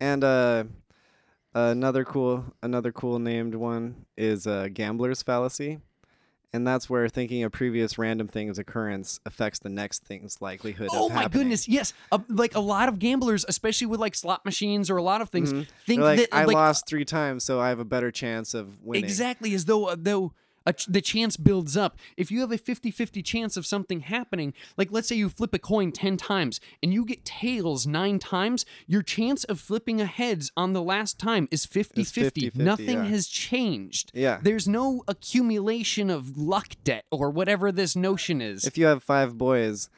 And 0.00 0.22
uh, 0.22 0.64
another 1.54 2.04
cool 2.04 2.44
another 2.62 2.92
cool 2.92 3.18
named 3.18 3.54
one 3.54 4.06
is 4.16 4.46
uh, 4.46 4.68
gambler's 4.72 5.22
fallacy, 5.22 5.78
and 6.52 6.66
that's 6.66 6.88
where 6.88 7.08
thinking 7.08 7.42
a 7.42 7.50
previous 7.50 7.98
random 7.98 8.28
thing's 8.28 8.58
occurrence 8.58 9.20
affects 9.26 9.58
the 9.58 9.68
next 9.68 10.04
thing's 10.04 10.40
likelihood 10.40 10.90
Oh 10.92 11.08
my 11.08 11.22
happening. 11.22 11.42
goodness, 11.42 11.68
yes. 11.68 11.92
Uh, 12.12 12.18
like 12.28 12.54
a 12.54 12.60
lot 12.60 12.88
of 12.88 12.98
gamblers, 12.98 13.44
especially 13.48 13.86
with 13.86 14.00
like 14.00 14.14
slot 14.14 14.44
machines 14.44 14.90
or 14.90 14.96
a 14.96 15.02
lot 15.02 15.20
of 15.20 15.28
things, 15.30 15.52
Mhm. 15.52 15.66
think 15.86 16.02
like, 16.02 16.18
that 16.18 16.28
I 16.32 16.44
like, 16.44 16.54
lost 16.54 16.86
three 16.86 17.04
times, 17.04 17.44
so 17.44 17.60
I 17.60 17.68
have 17.68 17.78
a 17.80 17.84
better 17.84 18.10
chance 18.10 18.54
of 18.54 18.82
winning. 18.82 19.04
Exactly, 19.04 19.54
as 19.54 19.64
though 19.66 19.86
uh, 19.86 19.96
though 19.98 20.32
ch- 20.72 20.86
the 20.86 21.00
chance 21.00 21.36
builds 21.36 21.76
up. 21.76 21.98
If 22.16 22.30
you 22.30 22.40
have 22.40 22.52
a 22.52 22.58
50-50 22.58 23.24
chance 23.24 23.56
of 23.56 23.66
something 23.66 24.00
happening, 24.00 24.54
like 24.76 24.88
let's 24.90 25.08
say 25.08 25.16
you 25.16 25.28
flip 25.28 25.54
a 25.54 25.58
coin 25.58 25.92
10 25.92 26.16
times 26.16 26.60
and 26.82 26.92
you 26.92 27.04
get 27.04 27.24
tails 27.24 27.86
9 27.86 28.18
times, 28.18 28.64
your 28.86 29.02
chance 29.02 29.44
of 29.44 29.60
flipping 29.60 30.00
a 30.00 30.06
heads 30.06 30.50
on 30.56 30.72
the 30.72 30.82
last 30.82 31.18
time 31.18 31.48
is 31.50 31.66
50-50. 31.66 32.52
50-50, 32.52 32.56
Nothing 32.56 32.98
yeah. 32.98 33.04
has 33.04 33.26
changed. 33.26 34.10
Yeah. 34.14 34.38
There's 34.42 34.68
no 34.68 35.04
accumulation 35.08 36.10
of 36.10 36.36
luck 36.36 36.68
debt 36.84 37.04
or 37.10 37.30
whatever 37.30 37.72
this 37.72 37.96
notion 37.96 38.40
is. 38.40 38.64
If 38.64 38.78
you 38.78 38.86
have 38.86 39.02
five 39.02 39.38
boys, 39.38 39.88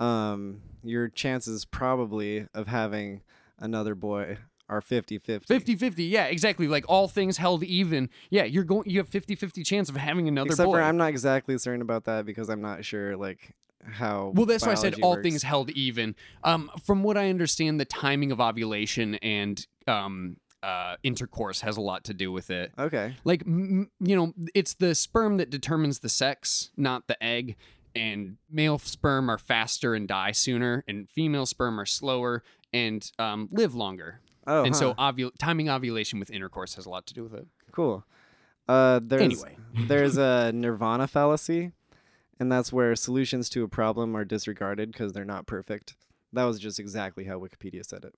um, 0.00 0.60
your 0.82 1.08
chances 1.08 1.64
probably 1.64 2.46
of 2.54 2.66
having 2.66 3.22
another 3.58 3.94
boy 3.94 4.38
are 4.68 4.80
50-50. 4.80 5.46
50-50, 5.46 6.10
yeah, 6.10 6.24
exactly. 6.26 6.68
Like 6.68 6.84
all 6.88 7.08
things 7.08 7.36
held 7.36 7.62
even. 7.62 8.08
Yeah, 8.30 8.44
you're 8.44 8.64
going 8.64 8.88
you 8.88 8.98
have 8.98 9.10
50-50 9.10 9.64
chance 9.66 9.88
of 9.88 9.96
having 9.96 10.28
another 10.28 10.48
Except 10.50 10.66
boy. 10.66 10.76
for 10.76 10.82
I'm 10.82 10.96
not 10.96 11.08
exactly 11.10 11.58
certain 11.58 11.82
about 11.82 12.04
that 12.04 12.24
because 12.24 12.48
I'm 12.48 12.62
not 12.62 12.84
sure 12.84 13.16
like 13.16 13.54
how. 13.84 14.32
Well, 14.34 14.46
that's 14.46 14.64
why 14.64 14.72
I 14.72 14.76
said 14.76 15.00
all 15.02 15.12
works. 15.12 15.22
things 15.22 15.42
held 15.42 15.70
even. 15.70 16.14
Um, 16.44 16.70
from 16.84 17.02
what 17.02 17.16
I 17.16 17.28
understand, 17.28 17.80
the 17.80 17.84
timing 17.84 18.32
of 18.32 18.40
ovulation 18.40 19.16
and 19.16 19.66
um, 19.86 20.36
uh, 20.62 20.96
intercourse 21.02 21.60
has 21.62 21.76
a 21.76 21.80
lot 21.80 22.04
to 22.04 22.14
do 22.14 22.30
with 22.30 22.50
it. 22.50 22.72
Okay. 22.78 23.16
Like, 23.24 23.42
m- 23.46 23.90
you 24.00 24.16
know, 24.16 24.32
it's 24.54 24.74
the 24.74 24.94
sperm 24.94 25.36
that 25.38 25.50
determines 25.50 25.98
the 25.98 26.08
sex, 26.08 26.70
not 26.76 27.08
the 27.08 27.22
egg. 27.22 27.56
And 27.94 28.38
male 28.50 28.78
sperm 28.78 29.28
are 29.30 29.36
faster 29.36 29.94
and 29.94 30.08
die 30.08 30.32
sooner, 30.32 30.82
and 30.88 31.10
female 31.10 31.44
sperm 31.44 31.78
are 31.78 31.84
slower 31.84 32.42
and 32.72 33.10
um, 33.18 33.50
live 33.52 33.74
longer. 33.74 34.20
Oh, 34.46 34.64
and 34.64 34.74
so, 34.74 34.94
ovul- 34.94 35.32
timing 35.38 35.68
ovulation 35.68 36.18
with 36.18 36.30
intercourse 36.30 36.74
has 36.74 36.86
a 36.86 36.90
lot 36.90 37.06
to 37.06 37.14
do 37.14 37.22
with 37.22 37.34
it. 37.34 37.46
cool. 37.70 38.04
Uh, 38.68 39.00
there's 39.02 39.22
Anyway. 39.22 39.56
there's 39.88 40.16
a 40.16 40.52
nirvana 40.54 41.06
fallacy, 41.06 41.72
and 42.40 42.50
that's 42.50 42.72
where 42.72 42.94
solutions 42.96 43.48
to 43.50 43.64
a 43.64 43.68
problem 43.68 44.16
are 44.16 44.24
disregarded 44.24 44.92
because 44.92 45.12
they're 45.12 45.24
not 45.24 45.46
perfect. 45.46 45.94
That 46.32 46.44
was 46.44 46.58
just 46.58 46.78
exactly 46.80 47.24
how 47.24 47.38
Wikipedia 47.40 47.84
said 47.84 48.04
it. 48.04 48.14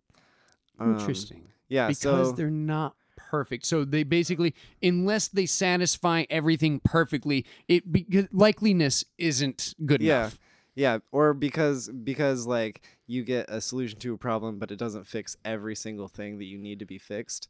Um, 0.78 0.98
Interesting. 0.98 1.48
Yeah. 1.68 1.88
because 1.88 2.28
so 2.28 2.32
they're 2.32 2.50
not 2.50 2.94
perfect. 3.16 3.64
So 3.66 3.84
they 3.84 4.02
basically, 4.02 4.54
unless 4.82 5.28
they 5.28 5.46
satisfy 5.46 6.24
everything 6.30 6.80
perfectly, 6.84 7.44
it 7.68 7.90
because 7.90 8.26
likeliness 8.26 9.04
isn't 9.18 9.74
good 9.84 10.00
Yeah. 10.02 10.20
enough. 10.22 10.38
Yeah, 10.74 10.98
or 11.12 11.34
because 11.34 11.88
because 11.88 12.46
like 12.46 12.82
you 13.06 13.22
get 13.22 13.48
a 13.48 13.60
solution 13.60 13.98
to 14.00 14.14
a 14.14 14.18
problem, 14.18 14.58
but 14.58 14.70
it 14.70 14.76
doesn't 14.76 15.06
fix 15.06 15.36
every 15.44 15.76
single 15.76 16.08
thing 16.08 16.38
that 16.38 16.44
you 16.46 16.58
need 16.58 16.80
to 16.80 16.84
be 16.84 16.98
fixed. 16.98 17.48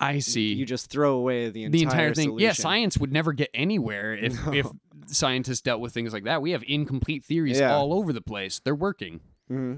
I 0.00 0.18
see. 0.18 0.54
You 0.54 0.64
just 0.64 0.90
throw 0.90 1.14
away 1.14 1.50
the 1.50 1.64
entire, 1.64 1.78
the 1.78 1.82
entire 1.82 2.14
thing. 2.14 2.38
Yeah, 2.38 2.52
science 2.52 2.98
would 2.98 3.12
never 3.12 3.32
get 3.32 3.50
anywhere 3.54 4.14
if 4.14 4.36
if 4.52 4.66
scientists 5.06 5.60
dealt 5.60 5.80
with 5.80 5.92
things 5.92 6.12
like 6.12 6.24
that. 6.24 6.40
We 6.42 6.52
have 6.52 6.64
incomplete 6.66 7.24
theories 7.24 7.60
Yeah. 7.60 7.74
all 7.74 7.92
over 7.92 8.12
the 8.12 8.22
place. 8.22 8.58
They're 8.58 8.74
working. 8.74 9.20
hmm 9.48 9.74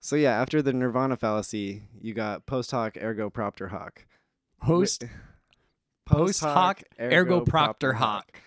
So 0.00 0.16
yeah, 0.16 0.32
after 0.40 0.62
the 0.62 0.72
nirvana 0.72 1.16
fallacy, 1.16 1.82
you 2.00 2.12
got 2.12 2.44
post 2.46 2.70
hoc 2.72 2.96
ergo 3.00 3.30
propter 3.30 3.68
hoc. 3.68 4.04
Post 4.60 5.04
post 6.06 6.40
hoc 6.40 6.82
ergo 7.00 7.40
propter 7.40 7.94
hoc. 7.94 8.40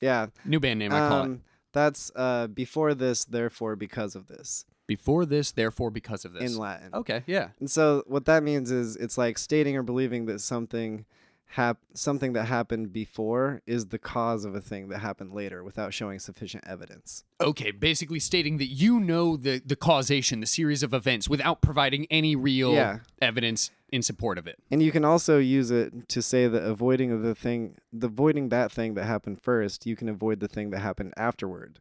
Yeah. 0.00 0.26
New 0.44 0.60
band 0.60 0.78
name. 0.78 0.92
I 0.92 1.00
call 1.08 1.24
it. 1.24 1.40
That's 1.72 2.10
uh, 2.16 2.46
before 2.48 2.94
this, 2.94 3.24
therefore 3.24 3.76
because 3.76 4.14
of 4.16 4.26
this 4.26 4.64
Before 4.86 5.24
this, 5.24 5.52
therefore 5.52 5.90
because 5.90 6.24
of 6.24 6.32
this. 6.32 6.52
in 6.52 6.58
Latin. 6.58 6.90
okay. 6.94 7.22
Yeah. 7.26 7.50
And 7.60 7.70
so 7.70 8.02
what 8.06 8.24
that 8.26 8.42
means 8.42 8.70
is 8.70 8.96
it's 8.96 9.16
like 9.16 9.38
stating 9.38 9.76
or 9.76 9.82
believing 9.82 10.26
that 10.26 10.40
something 10.40 11.04
hap- 11.50 11.78
something 11.94 12.32
that 12.34 12.44
happened 12.44 12.92
before 12.92 13.60
is 13.66 13.86
the 13.86 13.98
cause 13.98 14.44
of 14.44 14.54
a 14.54 14.60
thing 14.60 14.88
that 14.88 14.98
happened 14.98 15.32
later 15.32 15.62
without 15.64 15.92
showing 15.92 16.18
sufficient 16.18 16.64
evidence. 16.66 17.24
Okay, 17.40 17.70
basically 17.70 18.20
stating 18.20 18.58
that 18.58 18.66
you 18.68 19.00
know 19.00 19.36
the 19.36 19.60
the 19.64 19.76
causation, 19.76 20.40
the 20.40 20.46
series 20.46 20.82
of 20.82 20.94
events, 20.94 21.28
without 21.28 21.60
providing 21.60 22.06
any 22.10 22.36
real 22.36 22.72
Yeah. 22.72 22.98
evidence 23.20 23.70
in 23.92 24.02
support 24.02 24.38
of 24.38 24.46
it. 24.46 24.56
And 24.70 24.80
you 24.82 24.92
can 24.92 25.04
also 25.04 25.38
use 25.38 25.70
it 25.72 26.08
to 26.10 26.22
say 26.22 26.46
that 26.46 26.62
avoiding 26.62 27.10
of 27.10 27.22
the 27.22 27.34
thing, 27.34 27.76
the 27.92 28.06
avoiding 28.06 28.48
that 28.50 28.70
thing 28.70 28.94
that 28.94 29.04
happened 29.04 29.42
first, 29.42 29.84
you 29.86 29.96
can 29.96 30.08
avoid 30.08 30.38
the 30.40 30.48
thing 30.48 30.70
that 30.70 30.78
happened 30.78 31.12
afterward 31.16 31.80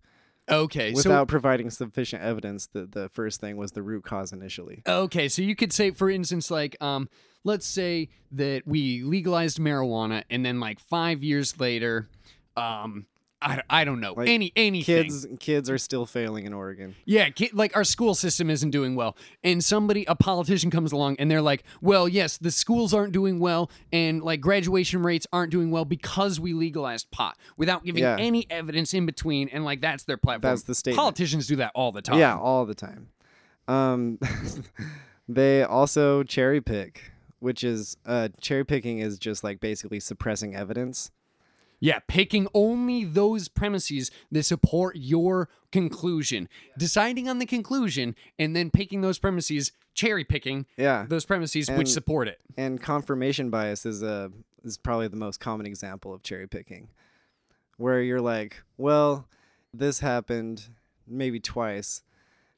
Okay, 0.50 0.94
without 0.94 1.28
providing 1.28 1.70
sufficient 1.70 2.24
evidence 2.24 2.68
that 2.74 2.92
the 2.92 3.10
first 3.10 3.40
thing 3.40 3.58
was 3.58 3.72
the 3.74 3.82
root 3.82 4.04
cause 4.04 4.34
initially. 4.34 4.82
okay, 4.88 5.28
so 5.30 5.42
you 5.42 5.56
could 5.56 5.72
say, 5.74 5.92
for 5.92 6.10
instance, 6.10 6.50
like 6.50 6.76
um, 6.82 7.10
let's 7.44 7.66
say 7.66 8.10
that 8.32 8.66
we 8.66 9.04
legalized 9.04 9.60
marijuana, 9.60 10.24
and 10.30 10.46
then 10.46 10.60
like 10.60 10.80
five 10.80 11.24
years 11.24 11.60
later, 11.60 12.10
um. 12.58 13.06
I, 13.42 13.62
I 13.70 13.84
don't 13.86 14.02
know 14.02 14.14
Like, 14.18 14.28
any 14.28 14.52
anything. 14.56 15.04
Kids 15.04 15.26
kids 15.40 15.70
are 15.70 15.78
still 15.78 16.06
failing 16.06 16.46
in 16.46 16.54
Oregon. 16.54 16.96
Yeah, 17.06 17.30
ki- 17.30 17.52
like 17.54 17.74
our 17.76 17.86
school 17.86 18.14
system 18.14 18.50
isn't 18.50 18.72
doing 18.72 18.96
well. 18.96 19.16
And 19.46 19.64
somebody, 19.64 20.04
a 20.08 20.16
politician 20.16 20.70
comes 20.72 20.92
along 20.92 21.16
and 21.20 21.32
they're 21.32 21.42
like, 21.42 21.64
well, 21.82 22.10
yes, 22.10 22.38
the 22.38 22.52
schools 22.52 22.94
aren't 22.94 23.14
doing 23.14 23.40
well 23.40 23.72
and 23.94 24.22
like 24.22 24.42
graduation 24.42 25.04
rates 25.04 25.26
aren't 25.32 25.52
doing 25.52 25.72
well 25.72 25.86
because 25.86 26.38
we 26.40 26.52
legalized 26.54 27.10
pot 27.12 27.38
without 27.56 27.86
giving 27.86 28.04
Yeah. 28.04 28.18
any 28.20 28.46
evidence 28.50 28.94
in 28.94 29.06
between. 29.06 29.48
And 29.50 29.64
like, 29.64 29.80
that's 29.80 30.04
their 30.04 30.18
platform. 30.18 30.52
That's 30.52 30.64
the 30.64 30.76
statement. 30.76 31.00
Politicians 31.00 31.48
do 31.48 31.56
that 31.58 31.72
all 31.76 31.94
the 31.94 32.02
time. 32.02 32.20
Yeah, 32.20 32.38
all 32.38 32.66
the 32.66 32.76
time. 32.76 33.08
Um, 33.70 34.20
they 35.30 35.64
also 35.64 36.24
cherry 36.24 36.60
pick, 36.62 37.12
which 37.40 37.64
is 37.64 37.96
uh, 38.06 38.30
cherry 38.42 38.66
picking 38.66 39.00
is 39.00 39.18
just 39.18 39.44
like 39.44 39.60
basically 39.60 40.00
suppressing 40.00 40.56
evidence. 40.56 41.12
Yeah, 41.82 42.00
picking 42.08 42.48
only 42.54 43.06
those 43.06 43.48
premises 43.48 44.12
that 44.32 44.44
support 44.44 44.98
your 44.98 45.48
conclusion, 45.72 46.50
deciding 46.78 47.30
on 47.30 47.40
the 47.40 47.46
conclusion, 47.46 48.16
and 48.38 48.56
then 48.56 48.70
picking 48.70 49.02
those 49.02 49.18
premises, 49.20 49.72
cherry 49.94 50.24
picking 50.26 50.66
Yeah, 50.78 51.06
those 51.08 51.26
premises 51.26 51.70
And- 51.70 51.78
which 51.78 51.88
support 51.90 52.28
it. 52.28 52.40
and 52.58 52.82
confirmation 52.82 53.50
bias 53.50 53.86
is 53.86 54.04
a 54.04 54.32
is 54.66 54.78
probably 54.78 55.08
the 55.08 55.16
most 55.16 55.40
common 55.40 55.66
example 55.66 56.14
of 56.14 56.22
cherry 56.22 56.46
picking, 56.48 56.90
where 57.78 58.02
you're 58.02 58.20
like, 58.20 58.62
well, 58.78 59.26
this 59.74 60.02
happened 60.02 60.68
maybe 61.08 61.40
twice, 61.40 62.04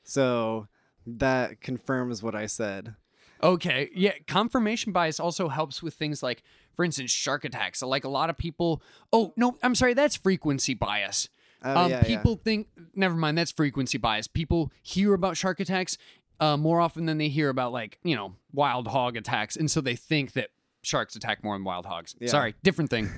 so 0.03 0.67
that 1.05 1.61
confirms 1.61 2.23
what 2.23 2.33
I 2.35 2.47
said. 2.47 2.95
Okay, 3.43 3.89
yeah, 3.93 4.13
confirmation 4.27 4.91
bias 4.91 5.19
also 5.19 5.49
helps 5.49 5.81
with 5.81 5.93
things 5.93 6.21
like, 6.21 6.43
for 6.75 6.85
instance, 6.85 7.11
shark 7.11 7.45
attacks. 7.45 7.81
Like 7.81 8.03
a 8.03 8.09
lot 8.09 8.29
of 8.29 8.37
people. 8.37 8.81
Oh 9.11 9.33
no, 9.35 9.57
I'm 9.63 9.75
sorry, 9.75 9.93
that's 9.93 10.15
frequency 10.15 10.73
bias. 10.73 11.29
Oh, 11.63 11.81
um, 11.85 11.91
yeah, 11.91 11.97
yeah. 11.97 12.03
people 12.03 12.35
think. 12.35 12.67
Never 12.95 13.15
mind, 13.15 13.37
that's 13.37 13.51
frequency 13.51 13.97
bias. 13.97 14.27
People 14.27 14.71
hear 14.81 15.13
about 15.13 15.37
shark 15.37 15.59
attacks 15.59 15.97
uh, 16.39 16.57
more 16.57 16.81
often 16.81 17.05
than 17.05 17.17
they 17.17 17.29
hear 17.29 17.49
about 17.49 17.71
like 17.71 17.99
you 18.03 18.15
know 18.15 18.35
wild 18.51 18.87
hog 18.87 19.15
attacks, 19.17 19.55
and 19.55 19.69
so 19.69 19.81
they 19.81 19.95
think 19.95 20.33
that 20.33 20.49
sharks 20.83 21.15
attack 21.15 21.43
more 21.43 21.55
than 21.55 21.63
wild 21.63 21.85
hogs. 21.85 22.15
Yeah. 22.19 22.29
Sorry, 22.29 22.55
different 22.63 22.89
thing. 22.89 23.09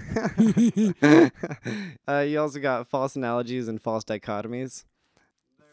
uh, 2.08 2.20
you 2.20 2.40
also 2.40 2.60
got 2.60 2.88
false 2.88 3.16
analogies 3.16 3.68
and 3.68 3.82
false 3.82 4.04
dichotomies. 4.04 4.84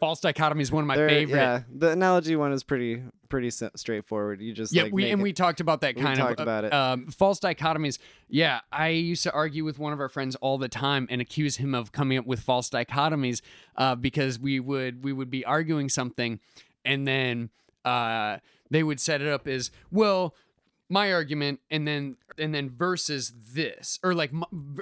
False 0.01 0.19
dichotomy 0.19 0.63
is 0.63 0.71
one 0.71 0.83
of 0.83 0.87
my 0.87 0.95
They're- 0.97 1.07
favorite. 1.07 1.37
Yeah, 1.37 1.61
the 1.71 1.91
analogy 1.91 2.35
one 2.35 2.51
is 2.51 2.63
pretty 2.63 3.03
pretty 3.29 3.51
straightforward. 3.51 4.41
You 4.41 4.51
just 4.51 4.73
Yeah, 4.73 4.83
like 4.83 4.93
we 4.93 5.09
and 5.11 5.21
it- 5.21 5.23
we 5.23 5.31
talked 5.31 5.61
about 5.61 5.81
that 5.81 5.95
kind 5.95 5.99
we 5.99 6.03
kind 6.15 6.17
talked 6.17 6.39
of 6.39 6.43
about 6.43 6.63
it. 6.65 6.73
Um, 6.73 7.05
false 7.11 7.39
dichotomies. 7.39 7.99
Yeah, 8.27 8.61
I 8.71 8.87
used 8.89 9.21
to 9.23 9.31
argue 9.31 9.63
with 9.63 9.77
one 9.77 9.93
of 9.93 9.99
our 9.99 10.09
friends 10.09 10.35
all 10.37 10.57
the 10.57 10.67
time 10.67 11.05
and 11.11 11.21
accuse 11.21 11.57
him 11.57 11.75
of 11.75 11.91
coming 11.91 12.17
up 12.17 12.25
with 12.25 12.39
false 12.41 12.67
dichotomies 12.69 13.41
uh, 13.77 13.93
because 13.95 14.39
we 14.39 14.59
would 14.59 15.03
we 15.03 15.13
would 15.13 15.29
be 15.29 15.45
arguing 15.45 15.87
something, 15.87 16.39
and 16.83 17.07
then 17.07 17.51
uh, 17.85 18.37
they 18.71 18.81
would 18.81 18.99
set 18.99 19.21
it 19.21 19.27
up 19.27 19.47
as 19.47 19.69
well. 19.91 20.33
My 20.91 21.13
argument, 21.13 21.61
and 21.69 21.87
then 21.87 22.17
and 22.37 22.53
then 22.53 22.69
versus 22.69 23.33
this, 23.53 23.99
or 24.03 24.13
like, 24.13 24.31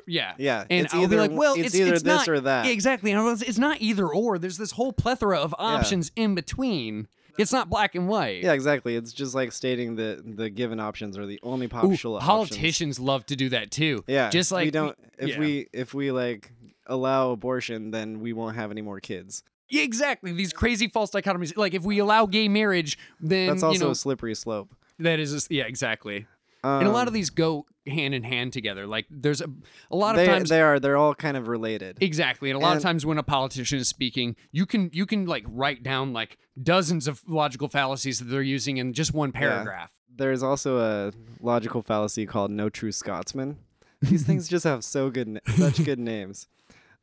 yeah, 0.08 0.34
yeah, 0.38 0.66
and 0.70 0.86
it's 0.86 0.94
I'll 0.94 1.04
either 1.04 1.18
be 1.18 1.22
like, 1.22 1.32
well, 1.32 1.54
it's, 1.54 1.68
it's, 1.68 1.76
either 1.76 1.94
it's 1.94 2.04
this 2.04 2.28
not, 2.28 2.30
or 2.30 2.40
that. 2.42 2.66
Exactly. 2.66 3.14
Was, 3.16 3.42
it's 3.42 3.58
not 3.58 3.80
either 3.80 4.08
or. 4.08 4.40
There's 4.40 4.58
this 4.58 4.72
whole 4.72 4.92
plethora 4.92 5.38
of 5.38 5.54
options 5.58 6.12
in 6.16 6.36
between. 6.36 7.08
It's 7.38 7.54
not 7.54 7.70
black 7.70 7.96
and 7.96 8.08
white. 8.10 8.44
Yeah, 8.44 8.54
exactly. 8.54 8.96
It's 8.96 9.14
just 9.14 9.34
like 9.34 9.52
stating 9.52 9.96
that 9.96 10.36
the 10.38 10.50
given 10.50 10.80
options 10.80 11.18
are 11.18 11.26
the 11.26 11.40
only 11.42 11.68
Ooh, 11.68 11.70
popular 11.70 12.18
options. 12.18 12.28
politicians 12.28 13.00
love 13.00 13.26
to 13.28 13.36
do 13.36 13.50
that 13.50 13.72
too. 13.72 14.04
Yeah, 14.08 14.30
just 14.30 14.52
like 14.52 14.66
we 14.66 14.72
don't. 14.72 14.98
if 15.18 15.30
yeah. 15.30 15.40
we 15.40 15.68
if 15.72 15.94
we 15.94 16.12
like 16.12 16.52
allow 16.86 17.32
abortion, 17.32 17.92
then 17.92 18.20
we 18.20 18.34
won't 18.34 18.56
have 18.56 18.72
any 18.72 18.82
more 18.82 19.00
kids. 19.00 19.44
Yeah, 19.70 19.84
exactly. 19.84 20.32
These 20.32 20.52
crazy 20.52 20.88
false 20.88 21.12
dichotomies. 21.12 21.56
Like 21.56 21.74
if 21.74 21.84
we 21.84 22.00
allow 22.00 22.26
gay 22.26 22.48
marriage, 22.48 22.98
then 23.20 23.48
That's 23.48 23.64
also 23.64 23.74
you 23.74 23.86
know 23.86 23.92
a 23.92 23.96
slippery 23.96 24.36
slope. 24.36 24.76
That 25.00 25.20
is 25.20 25.48
yeah, 25.50 25.64
exactly. 25.64 26.28
and 26.64 26.88
a 26.88 26.92
lot 26.92 27.08
of 27.08 27.10
Um, 27.10 27.14
these 27.16 27.30
go 27.30 27.66
hand 27.88 28.14
in 28.14 28.24
hand 28.24 28.54
together. 28.54 28.86
Like 28.88 29.06
there's 29.10 29.42
a 29.42 29.50
a 29.92 29.96
lot 29.96 30.16
of 30.16 30.18
they 30.18 30.28
times 30.28 30.50
they 30.50 30.62
are 30.62 30.80
they're 30.80 30.98
all 30.98 31.16
kind 31.16 31.36
of 31.38 31.48
related. 31.48 31.98
Exactly. 32.02 32.50
And 32.50 32.58
a 32.58 32.62
lot 32.62 32.78
of 32.78 32.84
times 32.84 33.06
when 33.06 33.18
a 33.18 33.24
politician 33.24 33.80
is 33.80 33.88
speaking, 33.88 34.36
you 34.52 34.66
can 34.66 34.90
you 34.94 35.06
can 35.06 35.26
like 35.26 35.46
write 35.48 35.84
down 35.84 36.14
like 36.14 36.38
dozens 36.62 37.08
of 37.08 37.22
logical 37.28 37.68
fallacies 37.70 38.20
that 38.20 38.26
they're 38.26 38.42
using 38.42 38.78
in 38.78 38.94
just 38.94 39.14
one 39.14 39.32
paragraph. 39.32 39.92
There's 40.16 40.44
also 40.44 40.80
a 40.80 41.12
logical 41.42 41.82
fallacy 41.82 42.26
called 42.26 42.52
"No 42.52 42.70
True 42.70 42.92
Scotsman." 42.92 43.58
These 44.02 44.24
things 44.26 44.48
just 44.48 44.64
have 44.64 44.84
so 44.84 45.10
good, 45.10 45.42
such 45.58 45.84
good 45.86 46.00
names. 46.00 46.48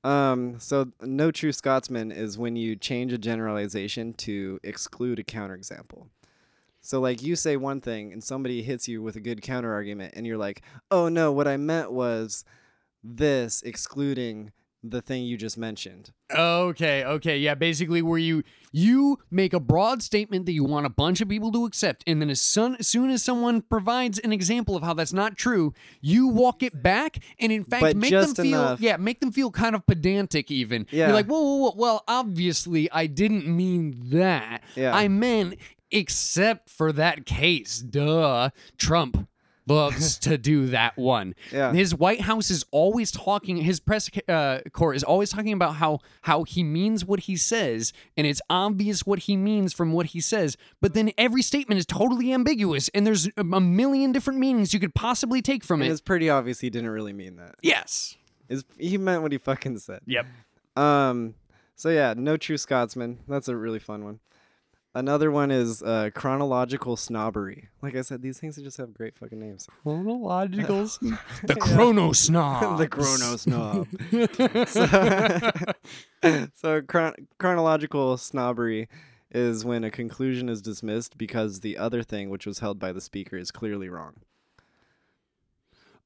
Um, 0.04 0.58
so 0.60 0.92
"No 1.02 1.30
True 1.30 1.52
Scotsman" 1.52 2.12
is 2.12 2.38
when 2.38 2.56
you 2.56 2.76
change 2.76 3.12
a 3.12 3.18
generalization 3.18 4.12
to 4.14 4.60
exclude 4.62 5.18
a 5.18 5.24
counterexample. 5.24 6.08
So 6.86 7.00
like 7.00 7.22
you 7.22 7.36
say 7.36 7.56
one 7.56 7.80
thing 7.80 8.12
and 8.12 8.22
somebody 8.22 8.62
hits 8.62 8.86
you 8.88 9.02
with 9.02 9.16
a 9.16 9.20
good 9.20 9.40
counterargument, 9.42 10.10
and 10.14 10.26
you're 10.26 10.38
like, 10.38 10.62
"Oh 10.90 11.08
no, 11.08 11.32
what 11.32 11.48
I 11.48 11.56
meant 11.56 11.92
was 11.92 12.44
this, 13.02 13.62
excluding 13.62 14.52
the 14.82 15.02
thing 15.02 15.24
you 15.24 15.36
just 15.36 15.58
mentioned. 15.58 16.12
Okay, 16.32 17.04
okay, 17.04 17.38
yeah. 17.38 17.54
Basically, 17.54 18.02
where 18.02 18.18
you 18.18 18.42
you 18.72 19.18
make 19.30 19.52
a 19.52 19.58
broad 19.60 20.00
statement 20.02 20.46
that 20.46 20.52
you 20.52 20.62
want 20.64 20.86
a 20.86 20.90
bunch 20.90 21.20
of 21.20 21.28
people 21.28 21.50
to 21.52 21.64
accept, 21.64 22.04
and 22.06 22.20
then 22.20 22.30
as 22.30 22.40
soon 22.40 22.76
as, 22.76 22.86
soon 22.86 23.10
as 23.10 23.22
someone 23.22 23.62
provides 23.62 24.18
an 24.20 24.32
example 24.32 24.76
of 24.76 24.82
how 24.84 24.94
that's 24.94 25.12
not 25.12 25.36
true, 25.36 25.72
you 26.00 26.28
walk 26.28 26.62
it 26.62 26.82
back, 26.82 27.18
and 27.40 27.50
in 27.50 27.64
fact 27.64 27.80
But 27.80 27.96
make 27.96 28.10
them 28.12 28.34
feel 28.34 28.46
enough. 28.46 28.80
yeah, 28.80 28.96
make 28.96 29.20
them 29.20 29.32
feel 29.32 29.50
kind 29.50 29.74
of 29.74 29.84
pedantic. 29.86 30.50
Even 30.52 30.86
Yeah. 30.90 31.06
you're 31.06 31.14
like, 31.16 31.26
whoa, 31.26 31.40
whoa, 31.40 31.56
whoa, 31.70 31.74
well, 31.76 32.04
obviously 32.06 32.88
I 32.92 33.06
didn't 33.06 33.46
mean 33.46 33.96
that. 34.10 34.62
Yeah. 34.76 34.94
I 34.94 35.08
meant 35.08 35.54
except 35.90 36.70
for 36.70 36.92
that 36.92 37.26
case. 37.26 37.78
Duh, 37.78 38.50
Trump. 38.78 39.28
Loves 39.68 40.16
to 40.20 40.38
do 40.38 40.66
that 40.68 40.96
one. 40.96 41.34
Yeah. 41.52 41.72
His 41.72 41.92
White 41.92 42.20
House 42.20 42.52
is 42.52 42.64
always 42.70 43.10
talking. 43.10 43.56
His 43.56 43.80
press 43.80 44.08
uh, 44.28 44.60
corps 44.72 44.94
is 44.94 45.02
always 45.02 45.30
talking 45.30 45.52
about 45.52 45.74
how 45.74 45.98
how 46.20 46.44
he 46.44 46.62
means 46.62 47.04
what 47.04 47.18
he 47.18 47.34
says, 47.36 47.92
and 48.16 48.28
it's 48.28 48.40
obvious 48.48 49.04
what 49.04 49.18
he 49.20 49.36
means 49.36 49.72
from 49.72 49.90
what 49.92 50.06
he 50.06 50.20
says. 50.20 50.56
But 50.80 50.94
then 50.94 51.10
every 51.18 51.42
statement 51.42 51.80
is 51.80 51.84
totally 51.86 52.32
ambiguous, 52.32 52.88
and 52.94 53.04
there's 53.04 53.26
a 53.36 53.40
a 53.40 53.60
million 53.60 54.12
different 54.12 54.38
meanings 54.38 54.72
you 54.72 54.78
could 54.78 54.94
possibly 54.94 55.42
take 55.42 55.64
from 55.64 55.82
And 55.82 55.90
it. 55.90 55.92
it's 55.92 56.00
pretty 56.00 56.30
obvious 56.30 56.60
he 56.60 56.70
didn't 56.70 56.90
really 56.90 57.12
mean 57.12 57.34
that. 57.38 57.56
Yes. 57.60 58.14
Is 58.48 58.64
he 58.78 58.98
meant 58.98 59.22
what 59.22 59.32
he 59.32 59.38
fucking 59.38 59.78
said. 59.78 59.98
Yep. 60.06 60.26
Um. 60.76 61.34
So 61.74 61.88
yeah, 61.88 62.14
no 62.16 62.36
true 62.36 62.56
Scotsman. 62.56 63.18
That's 63.26 63.48
a 63.48 63.56
really 63.56 63.80
fun 63.80 64.04
one. 64.04 64.20
Another 64.96 65.30
one 65.30 65.50
is 65.50 65.82
uh, 65.82 66.08
chronological 66.14 66.96
snobbery. 66.96 67.68
Like 67.82 67.94
I 67.96 68.00
said, 68.00 68.22
these 68.22 68.40
things 68.40 68.56
just 68.56 68.78
have 68.78 68.94
great 68.94 69.14
fucking 69.18 69.38
names. 69.38 69.68
Chronological. 69.82 70.84
the 71.42 71.56
Chrono 71.60 72.12
Snob. 72.12 72.78
the 72.78 72.88
chrono 72.88 73.36
snob. 73.36 73.86
so, 76.22 76.46
so 76.54 76.80
chron- 76.80 77.28
chronological 77.38 78.16
snobbery 78.16 78.88
is 79.30 79.66
when 79.66 79.84
a 79.84 79.90
conclusion 79.90 80.48
is 80.48 80.62
dismissed 80.62 81.18
because 81.18 81.60
the 81.60 81.76
other 81.76 82.02
thing, 82.02 82.30
which 82.30 82.46
was 82.46 82.60
held 82.60 82.78
by 82.78 82.90
the 82.90 83.02
speaker, 83.02 83.36
is 83.36 83.50
clearly 83.50 83.90
wrong. 83.90 84.14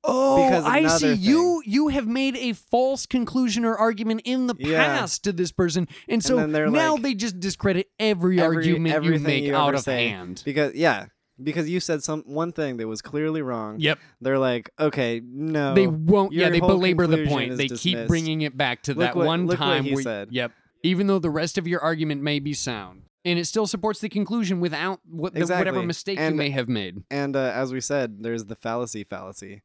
Oh, 0.02 0.44
Because 0.48 0.64
I 0.64 0.86
see. 0.86 1.06
another 1.08 1.20
You 1.20 1.62
you 1.66 1.88
have 1.88 2.06
made 2.06 2.34
a 2.36 2.52
false 2.54 3.04
conclusion 3.06 3.64
or 3.64 3.76
argument 3.76 4.22
in 4.24 4.46
the 4.46 4.54
Yeah. 4.58 4.84
past 4.98 5.24
to 5.24 5.32
this 5.32 5.52
person, 5.52 5.88
and 6.08 6.24
so 6.24 6.46
they're 6.46 6.70
now 6.70 6.94
like- 6.94 7.02
they 7.02 7.14
just 7.14 7.38
discredit 7.38 7.88
every, 7.98 8.40
Every- 8.40 8.56
argument 8.56 8.92
you 8.92 8.96
everything 8.96 9.22
make 9.26 9.44
you 9.44 9.54
out 9.54 9.74
of 9.74 9.80
say. 9.82 10.08
hand. 10.08 10.42
Because 10.44 10.74
yeah, 10.74 11.06
because 11.42 11.68
you 11.68 11.80
said 11.80 12.02
some 12.02 12.22
one 12.26 12.52
thing 12.52 12.78
that 12.78 12.86
was 12.88 13.02
clearly 13.02 13.42
wrong. 13.42 13.76
Yep. 13.78 13.98
They're 14.22 14.38
like, 14.38 14.70
okay, 14.78 15.20
no. 15.24 15.74
they 15.74 15.86
won't. 15.86 16.32
Yeah, 16.32 16.48
they 16.48 16.60
belabor 16.60 17.06
the 17.06 17.26
point. 17.26 17.56
They 17.58 17.68
keep 17.68 18.06
bringing 18.08 18.40
it 18.40 18.56
back 18.56 18.82
to 18.84 18.92
Look 18.92 18.98
that 19.00 19.16
what- 19.16 19.26
one 19.26 19.48
time 19.48 19.84
he 19.84 19.94
where. 19.94 20.02
said. 20.02 20.28
Yep. 20.30 20.52
Even 20.82 21.08
though 21.08 21.18
the 21.18 21.28
rest 21.30 21.58
of 21.58 21.66
your 21.68 21.80
argument 21.80 22.22
may 22.22 22.38
be 22.38 22.54
sound, 22.54 23.02
and 23.22 23.38
it 23.38 23.44
still 23.44 23.66
supports 23.66 24.00
the 24.00 24.08
conclusion 24.08 24.60
without 24.60 25.00
what 25.06 25.34
the, 25.34 25.40
whatever 25.40 25.60
Exactly. 25.60 25.86
mistake 25.86 26.18
you 26.18 26.30
may 26.34 26.48
have 26.48 26.68
made. 26.70 27.02
And 27.10 27.36
uh, 27.36 27.52
as 27.54 27.70
we 27.70 27.82
said, 27.82 28.22
there's 28.22 28.46
the 28.46 28.56
fallacy 28.56 29.04
fallacy, 29.04 29.60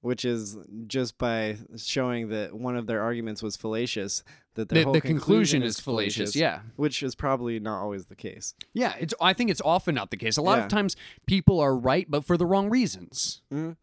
which 0.00 0.24
is 0.24 0.56
just 0.86 1.18
by 1.18 1.56
showing 1.76 2.28
that 2.28 2.54
one 2.54 2.76
of 2.76 2.86
their 2.86 3.02
arguments 3.02 3.42
was 3.42 3.56
fallacious, 3.56 4.22
that 4.54 4.68
The, 4.68 4.84
whole 4.84 4.92
the 4.92 5.00
conclusion 5.00 5.62
is 5.62 5.80
fallacious. 5.80 6.34
Yeah. 6.36 6.60
which 6.76 7.02
is 7.02 7.14
probably 7.14 7.58
not 7.60 7.80
always 7.82 8.06
the 8.06 8.14
case. 8.16 8.54
Yeah, 8.72 8.94
it's. 9.00 9.14
I 9.20 9.32
think 9.32 9.50
it's 9.50 9.60
often 9.64 9.94
not 9.94 10.10
the 10.10 10.16
case. 10.16 10.36
A 10.36 10.42
lot 10.42 10.58
Yeah. 10.58 10.64
of 10.64 10.70
times, 10.70 10.96
people 11.26 11.60
are 11.60 11.76
right, 11.76 12.06
but 12.10 12.24
for 12.24 12.36
the 12.36 12.46
wrong 12.46 12.70
reasons. 12.70 13.42
Mhm. 13.52 13.76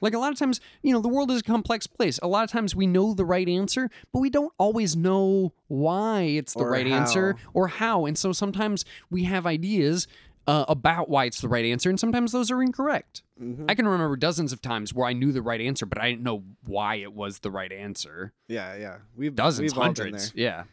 Like 0.00 0.14
a 0.14 0.18
lot 0.18 0.32
of 0.32 0.38
times, 0.38 0.60
you 0.82 0.92
know, 0.92 1.00
the 1.00 1.08
world 1.08 1.28
is 1.32 1.40
a 1.40 1.42
complex 1.42 1.88
place. 1.88 2.20
A 2.22 2.28
lot 2.28 2.44
of 2.44 2.50
times, 2.50 2.72
we 2.76 2.86
know 2.86 3.14
the 3.14 3.24
right 3.24 3.48
answer, 3.48 3.90
but 4.12 4.20
we 4.20 4.30
don't 4.30 4.52
always 4.56 4.94
know 4.94 5.52
why 5.66 6.22
it's 6.22 6.54
the 6.54 6.60
Or 6.60 6.70
right 6.70 6.86
answer 6.86 7.34
or 7.52 7.66
how. 7.66 8.06
And 8.06 8.16
so 8.16 8.32
sometimes 8.32 8.84
we 9.10 9.24
have 9.24 9.44
ideas 9.44 10.06
uh, 10.48 10.64
about 10.66 11.08
why 11.08 11.26
it's 11.26 11.40
the 11.40 11.48
right 11.48 11.64
answer, 11.64 11.88
and 11.90 12.00
sometimes 12.00 12.32
those 12.32 12.50
are 12.50 12.60
incorrect. 12.62 13.22
Mhm. 13.40 13.66
I 13.68 13.74
can 13.74 13.86
remember 13.86 14.16
dozens 14.16 14.52
of 14.52 14.60
times 14.62 14.92
where 14.94 15.06
I 15.06 15.12
knew 15.12 15.30
the 15.30 15.42
right 15.42 15.60
answer, 15.60 15.84
but 15.86 15.98
I 16.00 16.08
didn't 16.10 16.22
know 16.24 16.42
why 16.64 16.96
it 16.96 17.12
was 17.12 17.40
the 17.40 17.50
right 17.50 17.70
answer. 17.70 18.32
Yeah, 18.48 18.74
yeah. 18.76 18.96
We've 19.14 19.34
Dozens, 19.36 19.72
we've 19.74 19.80
hundreds. 19.82 20.32
Yeah. 20.34 20.64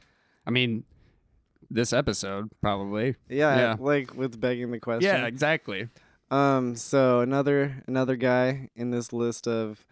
I 0.47 0.51
mean, 0.51 0.85
this 1.69 1.91
episode 1.93 2.49
probably. 2.61 3.15
Yeah, 3.29 3.57
Yeah. 3.57 3.75
like 3.79 4.15
with 4.15 4.39
begging 4.39 4.71
the 4.71 4.79
question. 4.79 5.03
Yeah, 5.13 5.25
exactly. 5.27 5.89
Um. 6.31 6.75
So 6.75 7.19
another 7.19 7.83
another 7.87 8.15
guy 8.15 8.69
in 8.75 8.91
this 8.91 9.11
list 9.13 9.47
of 9.47 9.85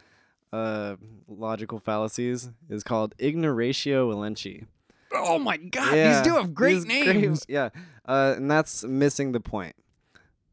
uh 0.54 0.96
logical 1.28 1.80
fallacies 1.80 2.52
is 2.69 2.84
called 2.84 3.15
Ignoratio 3.19 4.12
Elenchi. 4.13 4.65
Oh 5.15 5.39
my 5.39 5.58
god, 5.58 5.95
Yeah, 5.95 6.13
these 6.21 6.28
do 6.32 6.36
have 6.38 6.54
great 6.54 6.73
these 6.76 6.86
names. 6.86 7.45
yeah, 7.49 7.69
uh, 8.08 8.34
and 8.38 8.49
that's 8.49 8.84
missing 8.84 9.32
the 9.32 9.39
point. 9.39 9.76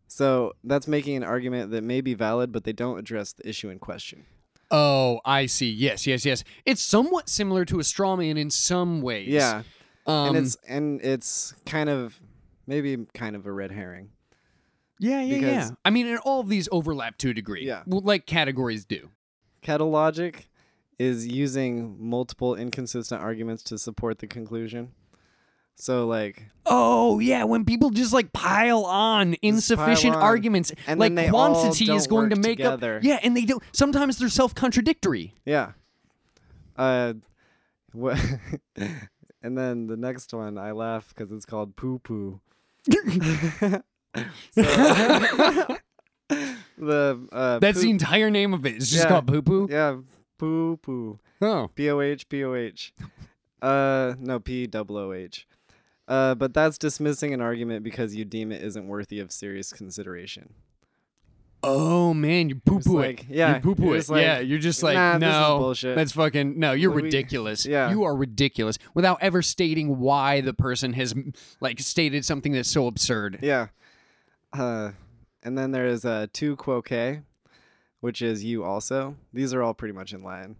So 0.08 0.54
that's 0.64 0.88
making 0.88 1.16
an 1.16 1.22
argument 1.22 1.70
that 1.70 1.82
may 1.82 2.00
be 2.00 2.14
valid, 2.14 2.50
but 2.52 2.64
they 2.64 2.72
don't 2.72 2.98
address 2.98 3.32
the 3.32 3.48
issue 3.48 3.68
in 3.70 3.78
question. 3.78 4.24
Oh, 4.70 5.20
I 5.24 5.46
see. 5.46 5.70
Yes, 5.70 6.06
yes, 6.06 6.24
yes. 6.24 6.44
It's 6.64 6.82
somewhat 6.82 7.28
similar 7.28 7.64
to 7.66 7.78
a 7.80 7.84
straw 7.84 8.16
man 8.16 8.36
in 8.36 8.50
some 8.50 9.02
ways. 9.02 9.28
Yeah, 9.28 9.62
Um, 10.06 10.28
and 10.28 10.36
it's 10.36 10.56
and 10.68 11.00
it's 11.00 11.54
kind 11.66 11.88
of 11.88 12.20
maybe 12.66 13.06
kind 13.14 13.34
of 13.36 13.46
a 13.46 13.52
red 13.52 13.70
herring. 13.72 14.10
yeah, 14.98 15.22
yeah, 15.22 15.36
yeah. 15.36 15.70
I 15.84 15.90
mean, 15.90 16.06
and 16.06 16.18
all 16.18 16.40
of 16.40 16.48
these 16.48 16.68
overlap 16.70 17.16
to 17.18 17.30
a 17.30 17.34
degree. 17.34 17.66
Yeah. 17.66 17.82
Like 17.86 18.26
categories 18.26 18.84
do. 18.84 19.10
Kettle 19.62 19.90
logic 19.90 20.48
is 21.00 21.26
using 21.26 21.96
multiple 21.98 22.54
inconsistent 22.54 23.22
arguments 23.22 23.62
to 23.62 23.78
support 23.78 24.18
the 24.18 24.26
conclusion. 24.26 24.92
So 25.76 26.06
like, 26.06 26.44
Oh 26.66 27.20
yeah, 27.20 27.44
when 27.44 27.64
people 27.64 27.88
just 27.88 28.12
like 28.12 28.34
pile 28.34 28.84
on 28.84 29.34
insufficient 29.40 30.14
on, 30.14 30.20
arguments, 30.22 30.72
and 30.86 31.00
like 31.00 31.14
quantity 31.30 31.90
is 31.90 32.06
going 32.06 32.28
to 32.30 32.36
make 32.36 32.58
together. 32.58 32.98
up. 32.98 33.02
Yeah, 33.02 33.18
and 33.22 33.34
they 33.34 33.46
don't. 33.46 33.62
Sometimes 33.72 34.18
they're 34.18 34.28
self-contradictory. 34.28 35.32
yeah, 35.46 35.72
uh, 36.76 37.14
what? 37.92 38.18
and 38.76 39.56
then 39.56 39.86
the 39.86 39.96
next 39.96 40.34
one, 40.34 40.58
I 40.58 40.72
laugh 40.72 41.08
because 41.08 41.32
it's 41.32 41.46
called 41.46 41.76
poo 41.76 41.98
poo. 42.00 42.40
the 44.54 45.80
uh, 47.32 47.58
That's 47.58 47.78
poo- 47.78 47.82
the 47.84 47.90
entire 47.90 48.30
name 48.30 48.52
of 48.54 48.66
it. 48.66 48.74
It's 48.76 48.90
just 48.90 49.04
Yeah. 49.04 49.08
called 49.08 49.26
poo 49.26 49.40
poo. 49.42 49.66
yeah 49.70 49.96
poo 50.40 50.76
poo 50.78 51.18
Oh, 51.42 51.68
p 51.74 51.90
o 51.90 52.00
h 52.00 52.28
p 52.28 52.44
o 52.44 52.54
h 52.54 52.92
uh 53.62 54.14
no 54.18 54.40
p 54.40 54.66
double 54.66 54.96
o 54.96 55.12
h 55.12 55.46
uh 56.08 56.34
but 56.34 56.54
that's 56.54 56.78
dismissing 56.78 57.32
an 57.34 57.40
argument 57.40 57.84
because 57.84 58.14
you 58.16 58.24
deem 58.24 58.50
it 58.52 58.62
isn't 58.62 58.86
worthy 58.88 59.18
of 59.20 59.30
serious 59.30 59.72
consideration 59.72 60.46
oh 61.62 62.14
man, 62.14 62.48
you 62.48 62.54
poo 62.64 62.80
poo 62.80 62.98
like, 62.98 63.26
yeah, 63.28 63.56
you 63.56 63.60
poo 63.60 63.74
poo 63.74 63.92
it. 63.92 64.08
like, 64.08 64.22
yeah, 64.22 64.38
you're 64.38 64.58
just 64.70 64.82
like 64.82 64.94
nah, 64.94 65.18
no, 65.18 65.58
bullshit. 65.58 65.94
that's 65.94 66.12
fucking 66.12 66.58
no. 66.58 66.72
You're 66.72 66.90
We- 66.90 67.02
ridiculous. 67.02 67.66
yeah. 67.66 67.90
you 67.90 68.04
are 68.04 68.16
ridiculous 68.16 68.78
without 68.94 69.18
ever 69.20 69.42
stating 69.42 69.98
why 69.98 70.40
the 70.40 70.54
person 70.54 70.94
has 70.94 71.14
like 71.60 71.78
stated 71.80 72.24
something 72.24 72.52
that's 72.52 72.70
so 72.70 72.86
absurd. 72.86 73.40
yeah 73.42 73.66
uh 74.54 74.92
and 75.42 75.56
then 75.58 75.70
there 75.70 75.86
is 75.86 76.04
uh 76.06 76.26
tu 76.32 76.56
quoque 76.56 77.20
which 78.00 78.22
is 78.22 78.44
you 78.44 78.64
also. 78.64 79.16
These 79.32 79.52
are 79.54 79.62
all 79.62 79.74
pretty 79.74 79.94
much 79.94 80.12
in 80.12 80.22
line. 80.22 80.56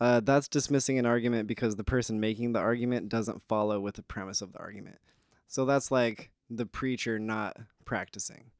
Uh 0.00 0.20
that's 0.20 0.48
dismissing 0.48 0.98
an 0.98 1.06
argument 1.06 1.46
because 1.48 1.76
the 1.76 1.84
person 1.84 2.18
making 2.20 2.52
the 2.52 2.58
argument 2.60 3.08
doesn't 3.08 3.42
follow 3.48 3.78
with 3.80 3.94
the 3.94 4.02
premise 4.02 4.42
of 4.42 4.52
the 4.52 4.58
argument. 4.58 4.98
So 5.46 5.64
that's 5.64 5.90
like 5.90 6.30
the 6.50 6.66
preacher 6.66 7.18
not 7.18 7.56
practicing. 7.84 8.50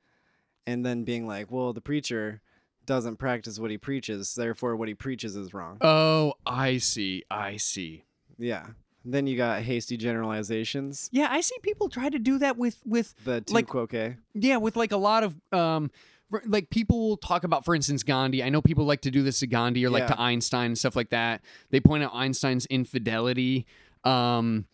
And 0.67 0.87
then 0.87 1.05
being 1.05 1.27
like 1.27 1.51
well 1.51 1.73
the 1.73 1.81
preacher 1.81 2.41
doesn't 2.87 3.17
practice 3.17 3.59
what 3.59 3.71
he 3.71 3.79
preaches 3.79 4.35
therefore 4.35 4.77
what 4.77 4.89
he 4.89 4.95
preaches 4.95 5.35
is 5.37 5.53
wrong. 5.55 5.79
Oh, 5.81 6.35
I 6.47 6.79
see. 6.79 7.25
I 7.31 7.57
see. 7.57 8.05
yeah. 8.39 8.67
Then 9.07 9.27
you 9.27 9.37
got 9.37 9.61
hasty 9.63 9.99
generalizations. 9.99 11.11
Yeah, 11.13 11.29
I 11.31 11.43
see 11.43 11.57
people 11.63 11.89
try 11.91 12.09
to 12.09 12.19
do 12.19 12.39
that 12.39 12.57
with 12.57 12.79
with 12.87 13.15
the 13.25 13.41
tu 13.43 13.53
Like- 13.55 13.67
quoque 13.67 14.17
yeah 14.35 14.57
with 14.57 14.77
like 14.77 14.93
a 14.93 14.97
lot 14.97 15.25
of 15.25 15.35
um 15.53 15.91
for- 15.91 15.95
like 16.47 16.71
people 16.71 16.99
will 17.09 17.17
talk 17.17 17.45
about 17.45 17.65
for 17.65 17.75
instance 17.75 18.03
gandhi. 18.03 18.43
I 18.43 18.49
know 18.49 18.61
people 18.63 18.85
like 18.85 19.03
to 19.03 19.11
do 19.11 19.23
this 19.23 19.41
to 19.41 19.47
gandhi 19.47 19.85
or 19.87 19.91
like 19.91 20.03
Yeah. 20.03 20.15
to 20.15 20.21
einstein 20.21 20.67
and 20.67 20.79
stuff 20.79 20.97
like 20.97 21.11
that. 21.11 21.43
They 21.71 21.81
point 21.81 22.03
out 22.05 22.11
einstein's 22.15 22.67
infidelity 22.67 23.67
um 24.05 24.67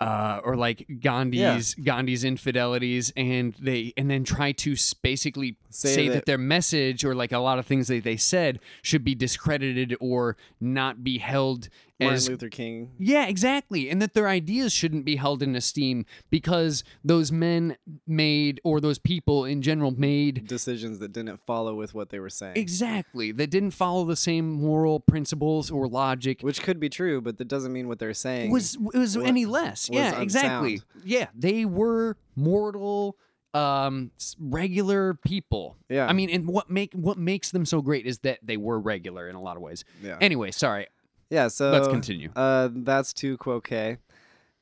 uh, 0.00 0.40
or 0.44 0.56
like 0.56 0.84
Gandhi's 1.00 1.74
Gandhi's 1.76 2.24
infidelities, 2.24 3.12
and 3.16 3.54
they 3.60 3.92
and 3.96 4.10
then 4.10 4.24
try 4.24 4.50
to 4.52 4.72
s- 4.72 4.92
basically 4.92 5.56
Say 5.70 5.94
say, 5.94 6.08
that, 6.08 6.14
that- 6.14 6.26
their 6.26 6.36
message 6.36 7.04
or 7.04 7.14
like 7.14 7.30
a 7.32 7.38
lot 7.38 7.58
of 7.60 7.64
things 7.64 7.86
that 7.88 8.02
they 8.02 8.16
said 8.16 8.58
should 8.82 9.04
be 9.04 9.14
discredited 9.14 9.96
or 10.00 10.36
not 10.60 11.04
be 11.04 11.18
held 11.18 11.68
Martin 12.00 12.14
as 12.16 12.28
Luther 12.28 12.48
King. 12.48 12.90
yeah, 12.98 13.26
exactly. 13.26 13.88
And 13.88 14.02
that 14.02 14.14
their 14.14 14.26
ideas 14.28 14.72
shouldn't 14.72 15.04
be 15.04 15.16
held 15.16 15.42
in 15.42 15.54
esteem 15.54 16.06
because 16.28 16.82
those 17.04 17.30
men 17.30 17.76
made, 18.06 18.60
or 18.64 18.80
those 18.80 18.98
people 18.98 19.44
in 19.44 19.62
general 19.62 19.92
made, 19.92 20.46
Decisions 20.48 20.98
that 20.98 21.12
didn't 21.12 21.36
follow 21.38 21.74
with 21.76 21.94
what 21.94 22.10
they 22.10 22.18
were 22.18 22.30
saying. 22.30 22.56
exactly, 22.56 23.30
that 23.32 23.50
didn't 23.50 23.70
follow 23.70 24.04
the 24.04 24.16
same 24.16 24.50
moral 24.52 24.98
principles 25.00 25.70
or 25.70 25.86
logic. 25.86 26.40
Which 26.42 26.62
could 26.62 26.80
be 26.80 26.88
true, 26.88 27.20
but 27.20 27.38
that 27.38 27.48
doesn't 27.48 27.72
mean 27.72 27.86
what 27.88 27.98
they're 28.00 28.12
saying. 28.14 28.50
Was 28.50 28.76
was 28.78 29.16
wa- 29.16 29.24
any 29.24 29.46
less? 29.46 29.88
was 29.88 29.96
yeah, 29.96 30.20
exactly. 30.20 30.82
Yeah, 31.04 31.28
they 31.34 31.64
were 31.64 32.16
mortal, 32.34 33.16
um, 33.54 34.10
regular 34.40 35.14
people. 35.14 35.76
yeah. 35.88 36.06
I 36.06 36.12
mean, 36.12 36.28
and 36.30 36.46
what 36.48 36.70
make 36.70 36.92
what 36.94 37.18
makes 37.18 37.50
them 37.52 37.64
so 37.64 37.80
great 37.82 38.06
is 38.06 38.18
that 38.20 38.40
they 38.42 38.56
were 38.56 38.78
regular 38.80 39.28
in 39.28 39.36
a 39.36 39.40
lot 39.40 39.56
of 39.56 39.62
ways. 39.62 39.84
yeah. 40.02 40.18
Anyway, 40.20 40.50
sorry. 40.50 40.86
Yeah. 41.34 41.48
So 41.48 41.70
let's 41.70 41.88
continue. 41.88 42.30
Uh, 42.34 42.68
that's 42.72 43.12
tu 43.12 43.36
quoque. 43.36 43.98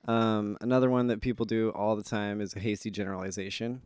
Um, 0.08 0.56
another 0.60 0.90
one 0.90 1.06
that 1.08 1.20
people 1.20 1.46
do 1.46 1.70
all 1.70 1.94
the 1.94 2.02
time 2.02 2.40
is 2.40 2.56
a 2.56 2.60
hasty 2.60 2.90
generalization, 2.90 3.82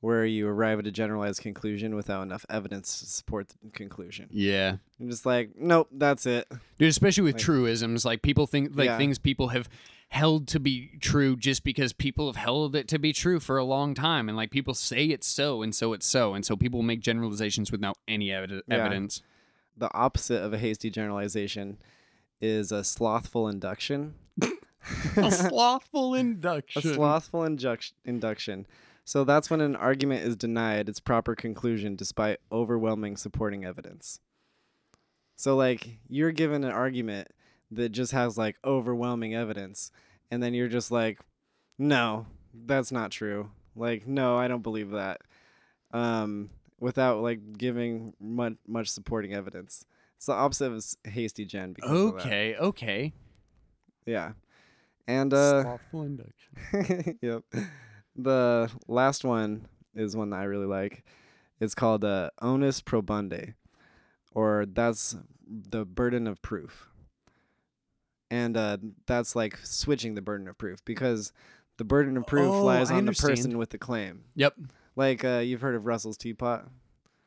where 0.00 0.24
you 0.24 0.48
arrive 0.48 0.78
at 0.80 0.86
a 0.86 0.90
generalized 0.90 1.42
conclusion 1.42 1.94
without 1.94 2.22
enough 2.22 2.44
evidence 2.50 2.98
to 3.00 3.06
support 3.06 3.48
the 3.48 3.70
conclusion. 3.70 4.26
Yeah. 4.30 4.76
I'm 5.00 5.10
just 5.10 5.24
like, 5.26 5.50
nope, 5.56 5.88
that's 5.92 6.26
it. 6.26 6.48
Dude, 6.78 6.88
especially 6.88 7.22
with 7.24 7.34
Like- 7.36 7.42
truisms, 7.44 8.04
like 8.04 8.22
people 8.22 8.46
think 8.46 8.76
like 8.76 8.86
Yeah. 8.86 8.96
things 8.98 9.18
people 9.18 9.48
have 9.48 9.68
held 10.10 10.48
to 10.48 10.58
be 10.58 10.90
true 11.00 11.36
just 11.36 11.62
because 11.62 11.92
people 11.92 12.26
have 12.26 12.36
held 12.36 12.74
it 12.74 12.88
to 12.88 12.98
be 12.98 13.12
true 13.12 13.38
for 13.38 13.58
a 13.58 13.64
long 13.64 13.94
time, 13.94 14.28
and 14.28 14.36
like 14.36 14.50
people 14.50 14.74
say 14.74 15.04
it's 15.06 15.26
so, 15.26 15.62
and 15.62 15.74
so 15.74 15.92
it's 15.92 16.06
so, 16.06 16.34
and 16.34 16.44
so 16.46 16.56
people 16.56 16.82
make 16.82 17.00
generalizations 17.00 17.70
without 17.70 17.96
any 18.08 18.28
evi- 18.28 18.62
Yeah. 18.66 18.74
evidence. 18.76 19.22
The 19.76 19.92
opposite 19.94 20.42
of 20.42 20.52
a 20.52 20.58
hasty 20.58 20.90
generalization 20.90 21.76
is 22.40 22.72
a 22.72 22.84
slothful 22.84 23.48
induction. 23.48 24.14
a 25.16 25.30
slothful 25.30 26.14
induction. 26.14 26.90
a 26.90 26.94
slothful 26.94 27.44
induct- 27.44 27.92
induction. 28.04 28.66
So 29.04 29.24
that's 29.24 29.48
when 29.48 29.60
an 29.60 29.74
argument 29.74 30.24
is 30.24 30.36
denied 30.36 30.88
its 30.88 31.00
proper 31.00 31.34
conclusion 31.34 31.96
despite 31.96 32.40
overwhelming 32.52 33.16
supporting 33.16 33.64
evidence. 33.64 34.20
So 35.36 35.56
like 35.56 35.98
you're 36.08 36.32
given 36.32 36.64
an 36.64 36.72
argument 36.72 37.28
that 37.70 37.90
just 37.90 38.12
has 38.12 38.36
like 38.36 38.56
overwhelming 38.64 39.34
evidence 39.34 39.90
and 40.30 40.42
then 40.42 40.52
you're 40.52 40.68
just 40.68 40.90
like 40.90 41.20
no, 41.78 42.26
that's 42.52 42.90
not 42.92 43.10
true. 43.10 43.50
Like 43.76 44.06
no, 44.06 44.36
I 44.36 44.48
don't 44.48 44.62
believe 44.62 44.90
that. 44.90 45.22
Um 45.92 46.50
without 46.80 47.22
like 47.22 47.56
giving 47.56 48.12
much 48.20 48.54
much 48.66 48.88
supporting 48.88 49.32
evidence. 49.32 49.84
It's 50.18 50.26
the 50.26 50.32
opposite 50.32 50.72
of 50.72 50.84
hasty 51.12 51.44
gen 51.44 51.74
because 51.74 51.90
of 51.90 52.14
okay, 52.16 52.56
okay. 52.56 53.12
Yeah. 54.04 54.32
And 55.06 55.32
uh 55.32 55.62
slothful 55.62 56.02
induction. 56.02 57.18
yep. 57.22 57.44
The 58.16 58.68
last 58.88 59.24
one 59.24 59.68
is 59.94 60.16
one 60.16 60.30
that 60.30 60.40
I 60.40 60.44
really 60.44 60.66
like. 60.66 61.04
It's 61.60 61.76
called 61.76 62.04
uh, 62.04 62.30
onus 62.42 62.82
probandi, 62.82 63.54
or 64.32 64.66
that's 64.66 65.16
the 65.48 65.84
burden 65.84 66.26
of 66.26 66.42
proof. 66.42 66.88
And 68.28 68.56
uh, 68.56 68.78
that's 69.06 69.36
like 69.36 69.56
switching 69.62 70.14
the 70.14 70.20
burden 70.20 70.48
of 70.48 70.58
proof 70.58 70.84
because 70.84 71.32
the 71.76 71.84
burden 71.84 72.16
of 72.16 72.26
proof 72.26 72.54
Oh, 72.54 72.64
lies 72.64 72.90
I 72.90 72.96
on 72.96 73.06
the 73.06 73.12
person 73.12 73.56
with 73.56 73.70
the 73.70 73.78
claim. 73.78 74.24
Yep. 74.34 74.54
Like 74.96 75.24
uh, 75.24 75.38
you've 75.38 75.60
heard 75.60 75.76
of 75.76 75.86
Russell's 75.86 76.16
teapot. 76.16 76.66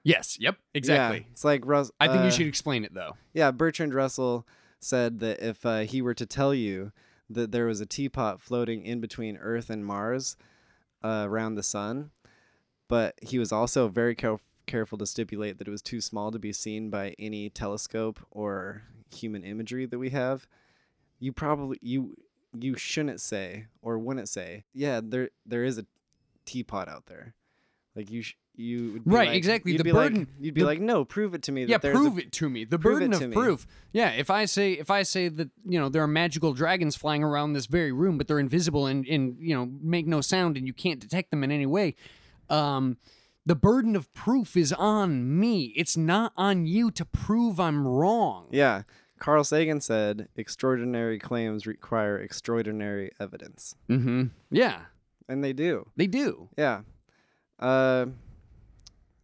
Yes. 0.04 0.38
Yep. 0.40 0.58
Exactly. 0.74 1.18
Yeah, 1.20 1.24
it's 1.32 1.44
like 1.46 1.66
Russ. 1.66 1.92
I 2.00 2.08
think 2.08 2.22
uh, 2.22 2.26
you 2.26 2.32
should 2.32 2.48
explain 2.48 2.84
it 2.84 2.94
though. 2.94 3.18
Yeah, 3.34 3.52
Bertrand 3.52 3.94
Russell 3.94 4.48
said 4.80 5.20
that 5.20 5.40
if 5.40 5.66
uh, 5.66 5.80
he 5.82 6.02
were 6.02 6.16
to 6.16 6.26
tell 6.26 6.54
you 6.54 6.92
that 7.30 7.52
there 7.52 7.66
was 7.68 7.80
a 7.80 7.86
teapot 7.86 8.42
floating 8.42 8.84
in 8.84 9.00
between 9.00 9.38
Earth 9.38 9.70
and 9.70 9.86
Mars 9.86 10.36
uh, 11.04 11.26
around 11.30 11.56
the 11.56 11.64
sun, 11.64 12.12
but 12.88 13.16
he 13.22 13.38
was 13.40 13.52
also 13.52 13.88
very 13.88 14.16
caref- 14.16 14.40
careful 14.66 14.98
to 14.98 15.06
stipulate 15.06 15.58
that 15.60 15.68
it 15.68 15.72
was 15.72 15.82
too 15.82 16.02
small 16.02 16.32
to 16.32 16.40
be 16.40 16.52
seen 16.52 16.90
by 16.90 17.16
any 17.20 17.50
telescope 17.50 18.20
or 18.32 18.84
human 19.14 19.44
imagery 19.44 19.86
that 19.86 20.00
we 20.00 20.10
have, 20.10 20.48
you 21.20 21.32
probably 21.32 21.78
you 21.82 22.16
you 22.60 22.76
shouldn't 22.76 23.22
say 23.22 23.68
or 23.82 23.98
wouldn't 23.98 24.28
say, 24.30 24.66
yeah, 24.74 25.00
there 25.04 25.30
there 25.46 25.64
is 25.64 25.78
a 25.78 25.86
teapot 26.46 26.90
out 26.90 27.06
there. 27.06 27.34
Like 27.96 28.10
you 28.10 28.24
sh- 28.24 28.36
you 28.56 28.92
would 28.94 29.06
be 29.06 29.12
Right, 29.12 29.28
like- 29.30 29.38
exactly, 29.38 29.72
You'd 29.72 29.80
the 29.80 29.84
be 29.86 29.92
like- 29.92 30.12
burden- 30.12 30.28
you'd 30.40 30.54
be 30.54 30.62
the- 30.62 30.68
like, 30.68 30.82
no, 30.82 31.04
prove 31.06 31.34
it 31.34 31.42
to 31.44 31.52
me. 31.52 31.64
That 31.66 31.70
Yeah, 31.72 31.78
there's 31.78 31.96
a 31.96 32.00
prove 32.00 32.18
it 32.20 32.32
to 32.34 32.50
me. 32.50 32.66
The 32.66 32.78
burden 32.78 33.14
of 33.14 33.22
me. 33.22 33.34
proof. 33.34 33.66
Yeah, 33.94 34.10
if 34.10 34.30
I 34.30 34.46
say 34.46 34.74
if 34.74 34.90
I 34.92 35.04
say 35.04 35.30
that 35.30 35.50
you 35.66 35.80
know 35.80 35.90
there 35.90 36.04
are 36.04 36.08
magical 36.08 36.54
dragons 36.54 36.96
flying 36.96 37.24
around 37.24 37.54
this 37.54 37.66
very 37.66 37.92
room, 37.92 38.18
but 38.18 38.28
they're 38.28 38.40
invisible 38.40 38.88
and 38.88 39.06
and 39.08 39.38
you 39.40 39.56
know 39.56 39.66
make 39.82 40.06
no 40.08 40.22
sound 40.22 40.58
and 40.58 40.68
you 40.68 40.74
can't 40.74 41.00
detect 41.00 41.32
them 41.32 41.44
in 41.44 41.52
any 41.52 41.66
way, 41.66 41.96
um, 42.50 42.98
the 43.46 43.56
burden 43.56 43.96
of 43.96 44.12
proof 44.14 44.56
is 44.56 44.72
on 44.74 45.40
me. 45.40 45.74
It's 45.76 45.98
not 45.98 46.32
on 46.38 46.66
you 46.68 46.92
to 46.92 47.06
prove 47.06 47.60
I'm 47.60 47.88
wrong. 47.88 48.48
Yeah. 48.52 48.84
Carl 49.18 49.44
Sagan 49.44 49.82
said 49.82 50.28
extraordinary 50.36 51.20
claims 51.20 51.66
require 51.68 52.18
extraordinary 52.18 53.12
evidence. 53.20 53.76
Mm-hmm. 53.88 54.26
Yeah, 54.50 54.82
And 55.30 55.44
they 55.44 55.54
do. 55.54 55.88
they 55.96 56.08
do. 56.08 56.50
Yeah. 56.58 56.82
Uh, 57.60 58.08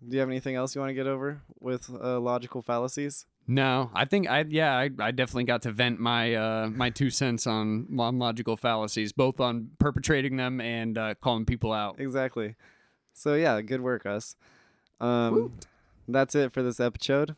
do 0.05 0.15
you 0.15 0.19
have 0.19 0.29
anything 0.29 0.55
else 0.55 0.75
you 0.75 0.81
want 0.81 0.89
to 0.89 0.95
get 0.95 1.07
over 1.07 1.41
with 1.59 1.89
uh, 1.89 2.19
logical 2.19 2.61
fallacies? 2.61 3.25
No, 3.47 3.89
I 3.93 4.03
think 4.05 4.29
I 4.29 4.43
yeah 4.47 4.75
I, 4.75 4.89
I 4.99 5.11
definitely 5.11 5.45
got 5.45 5.61
to 5.61 5.71
vent 5.71 5.99
my 5.99 6.35
uh, 6.35 6.67
my 6.67 6.89
two 6.89 7.09
cents 7.09 7.47
on, 7.47 7.87
on 7.97 8.19
logical 8.19 8.57
fallacies, 8.57 9.13
both 9.13 9.39
on 9.39 9.69
perpetrating 9.79 10.35
them 10.35 10.59
and 10.59 10.97
uh, 10.97 11.15
calling 11.15 11.45
people 11.45 11.71
out. 11.71 11.99
Exactly. 11.99 12.55
So, 13.17 13.33
yeah, 13.33 13.61
good 13.61 13.81
work, 13.81 14.05
us. 14.05 14.35
Um, 15.01 15.57
that's 16.07 16.35
it 16.35 16.51
for 16.51 16.61
this 16.61 16.79
episode. 16.79 17.35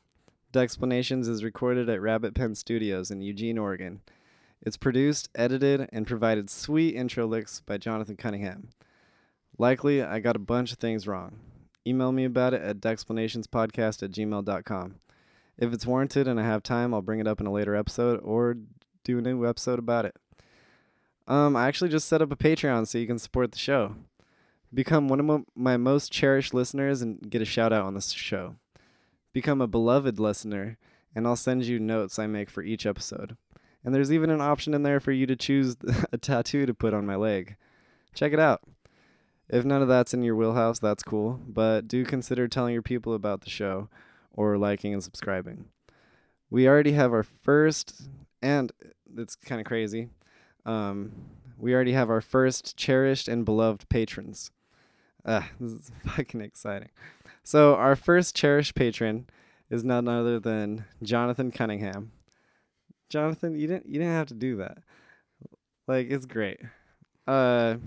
Dexplanations 0.51 1.29
is 1.29 1.41
recorded 1.41 1.89
at 1.89 2.01
Rabbit 2.01 2.33
Pen 2.33 2.53
Studios 2.53 3.11
in 3.11 3.21
Eugene, 3.21 3.57
Oregon. 3.57 4.01
It's 4.61 4.75
produced, 4.75 5.29
edited, 5.35 5.87
and 5.93 6.05
provided 6.05 6.49
sweet 6.49 6.95
intro 6.95 7.25
licks 7.25 7.61
by 7.61 7.77
Jonathan 7.77 8.17
Cunningham. 8.17 8.69
Likely, 9.57 10.03
I 10.03 10.19
got 10.19 10.35
a 10.35 10.39
bunch 10.39 10.73
of 10.73 10.79
things 10.79 11.07
wrong. 11.07 11.39
Email 11.89 12.11
me 12.11 12.23
about 12.23 12.53
it 12.53 12.61
at 12.61 12.79
dexplanationspodcast 12.79 14.03
at 14.03 14.11
gmail.com. 14.11 14.95
If 15.57 15.73
it's 15.73 15.87
warranted 15.87 16.27
and 16.27 16.39
I 16.39 16.43
have 16.43 16.61
time, 16.61 16.93
I'll 16.93 17.01
bring 17.01 17.19
it 17.19 17.27
up 17.27 17.41
in 17.41 17.47
a 17.47 17.51
later 17.51 17.75
episode 17.75 18.19
or 18.23 18.57
do 19.03 19.17
a 19.17 19.21
new 19.21 19.47
episode 19.47 19.79
about 19.79 20.05
it. 20.05 20.15
Um, 21.27 21.55
I 21.55 21.67
actually 21.67 21.89
just 21.89 22.07
set 22.07 22.21
up 22.21 22.31
a 22.31 22.35
Patreon 22.35 22.85
so 22.85 22.99
you 22.99 23.07
can 23.07 23.17
support 23.17 23.51
the 23.51 23.57
show. 23.57 23.95
Become 24.71 25.07
one 25.07 25.19
of 25.19 25.45
my 25.55 25.77
most 25.77 26.11
cherished 26.11 26.53
listeners 26.53 27.01
and 27.01 27.27
get 27.27 27.41
a 27.41 27.45
shout 27.45 27.73
out 27.73 27.85
on 27.85 27.95
this 27.95 28.11
show. 28.11 28.57
Become 29.33 29.59
a 29.59 29.67
beloved 29.67 30.19
listener, 30.19 30.77
and 31.15 31.25
I'll 31.25 31.35
send 31.35 31.65
you 31.65 31.79
notes 31.79 32.19
I 32.19 32.27
make 32.27 32.51
for 32.51 32.61
each 32.61 32.85
episode. 32.85 33.35
And 33.83 33.95
there's 33.95 34.11
even 34.11 34.29
an 34.29 34.41
option 34.41 34.75
in 34.75 34.83
there 34.83 34.99
for 34.99 35.11
you 35.11 35.25
to 35.25 35.35
choose 35.35 35.75
a 36.11 36.19
tattoo 36.19 36.67
to 36.67 36.73
put 36.75 36.93
on 36.93 37.07
my 37.07 37.15
leg. 37.15 37.55
Check 38.13 38.31
it 38.31 38.39
out. 38.39 38.61
If 39.49 39.65
none 39.65 39.81
of 39.81 39.87
that's 39.87 40.13
in 40.13 40.21
your 40.21 40.35
wheelhouse, 40.35 40.79
that's 40.79 41.03
cool, 41.03 41.39
but 41.47 41.87
do 41.87 42.05
consider 42.05 42.47
telling 42.47 42.73
your 42.73 42.83
people 42.83 43.13
about 43.13 43.41
the 43.41 43.49
show 43.49 43.89
or 44.31 44.57
liking 44.57 44.93
and 44.93 45.03
subscribing. 45.03 45.65
We 46.49 46.67
already 46.67 46.91
have 46.93 47.11
our 47.13 47.23
first, 47.23 48.07
and 48.41 48.71
it's 49.17 49.35
kind 49.35 49.59
of 49.59 49.65
crazy. 49.65 50.09
Um, 50.65 51.11
we 51.57 51.73
already 51.73 51.93
have 51.93 52.09
our 52.09 52.21
first 52.21 52.77
cherished 52.77 53.27
and 53.27 53.43
beloved 53.43 53.89
patrons. 53.89 54.51
Uh, 55.25 55.41
this 55.59 55.71
is 55.71 55.91
fucking 56.05 56.41
exciting. 56.41 56.89
So 57.43 57.75
our 57.75 57.95
first 57.95 58.35
cherished 58.35 58.75
patron 58.75 59.27
is 59.69 59.83
none 59.83 60.07
other 60.07 60.39
than 60.39 60.85
Jonathan 61.01 61.51
Cunningham. 61.51 62.11
Jonathan, 63.09 63.57
you 63.57 63.67
didn't 63.67 63.87
you 63.87 63.99
didn't 63.99 64.13
have 64.13 64.27
to 64.27 64.35
do 64.35 64.57
that. 64.57 64.77
Like 65.87 66.11
it's 66.11 66.25
great. 66.25 66.59
Uh 67.27 67.77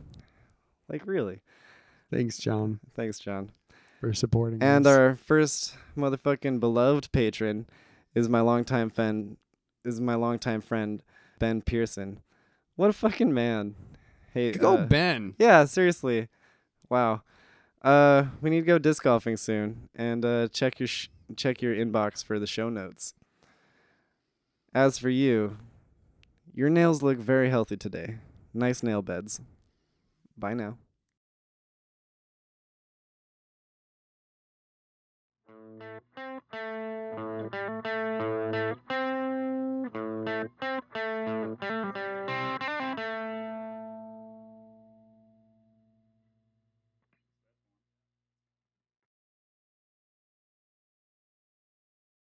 like 0.89 1.07
really. 1.07 1.41
Thanks, 2.13 2.39
John, 2.39 2.79
Thanks, 2.95 3.19
John. 3.19 3.51
for 4.01 4.13
supporting 4.13 4.63
And 4.63 4.87
our 4.87 5.17
first 5.17 5.77
motherfucking 5.97 6.61
beloved 6.61 7.11
patron 7.13 7.67
is 8.15 8.29
my 8.29 8.41
longtime 8.41 8.91
friend 8.91 9.37
is 9.85 10.01
my 10.01 10.15
longtime 10.15 10.61
friend 10.61 11.03
Ben 11.39 11.63
Pearson. 11.63 12.21
What 12.77 12.91
a 12.91 12.93
fucking 12.93 13.33
man. 13.35 13.75
Hey, 14.33 14.53
go 14.53 14.77
uh, 14.77 14.87
Ben. 14.87 15.35
Yeah, 15.39 15.65
seriously. 15.65 16.29
Wow. 16.89 17.23
Uh, 17.83 18.27
we 18.41 18.49
need 18.51 18.61
to 18.61 18.67
go 18.67 18.79
disc 18.79 19.03
golfing 19.03 19.37
soon, 19.37 19.89
and 19.95 20.25
uh, 20.25 20.49
check 20.49 20.79
your 20.79 20.87
sh- 20.87 21.09
check 21.37 21.61
your 21.61 21.75
inbox 21.75 22.25
for 22.25 22.39
the 22.39 22.47
show 22.47 22.69
notes. 22.69 23.15
As 24.75 24.99
for 24.99 25.11
you, 25.11 25.57
your 26.55 26.71
nails 26.71 27.03
look 27.03 27.19
very 27.19 27.51
healthy 27.51 27.77
today. 27.77 28.19
Nice 28.55 28.83
nail 28.83 29.03
beds. 29.03 29.41
Bye 30.37 30.55
now. 30.55 30.79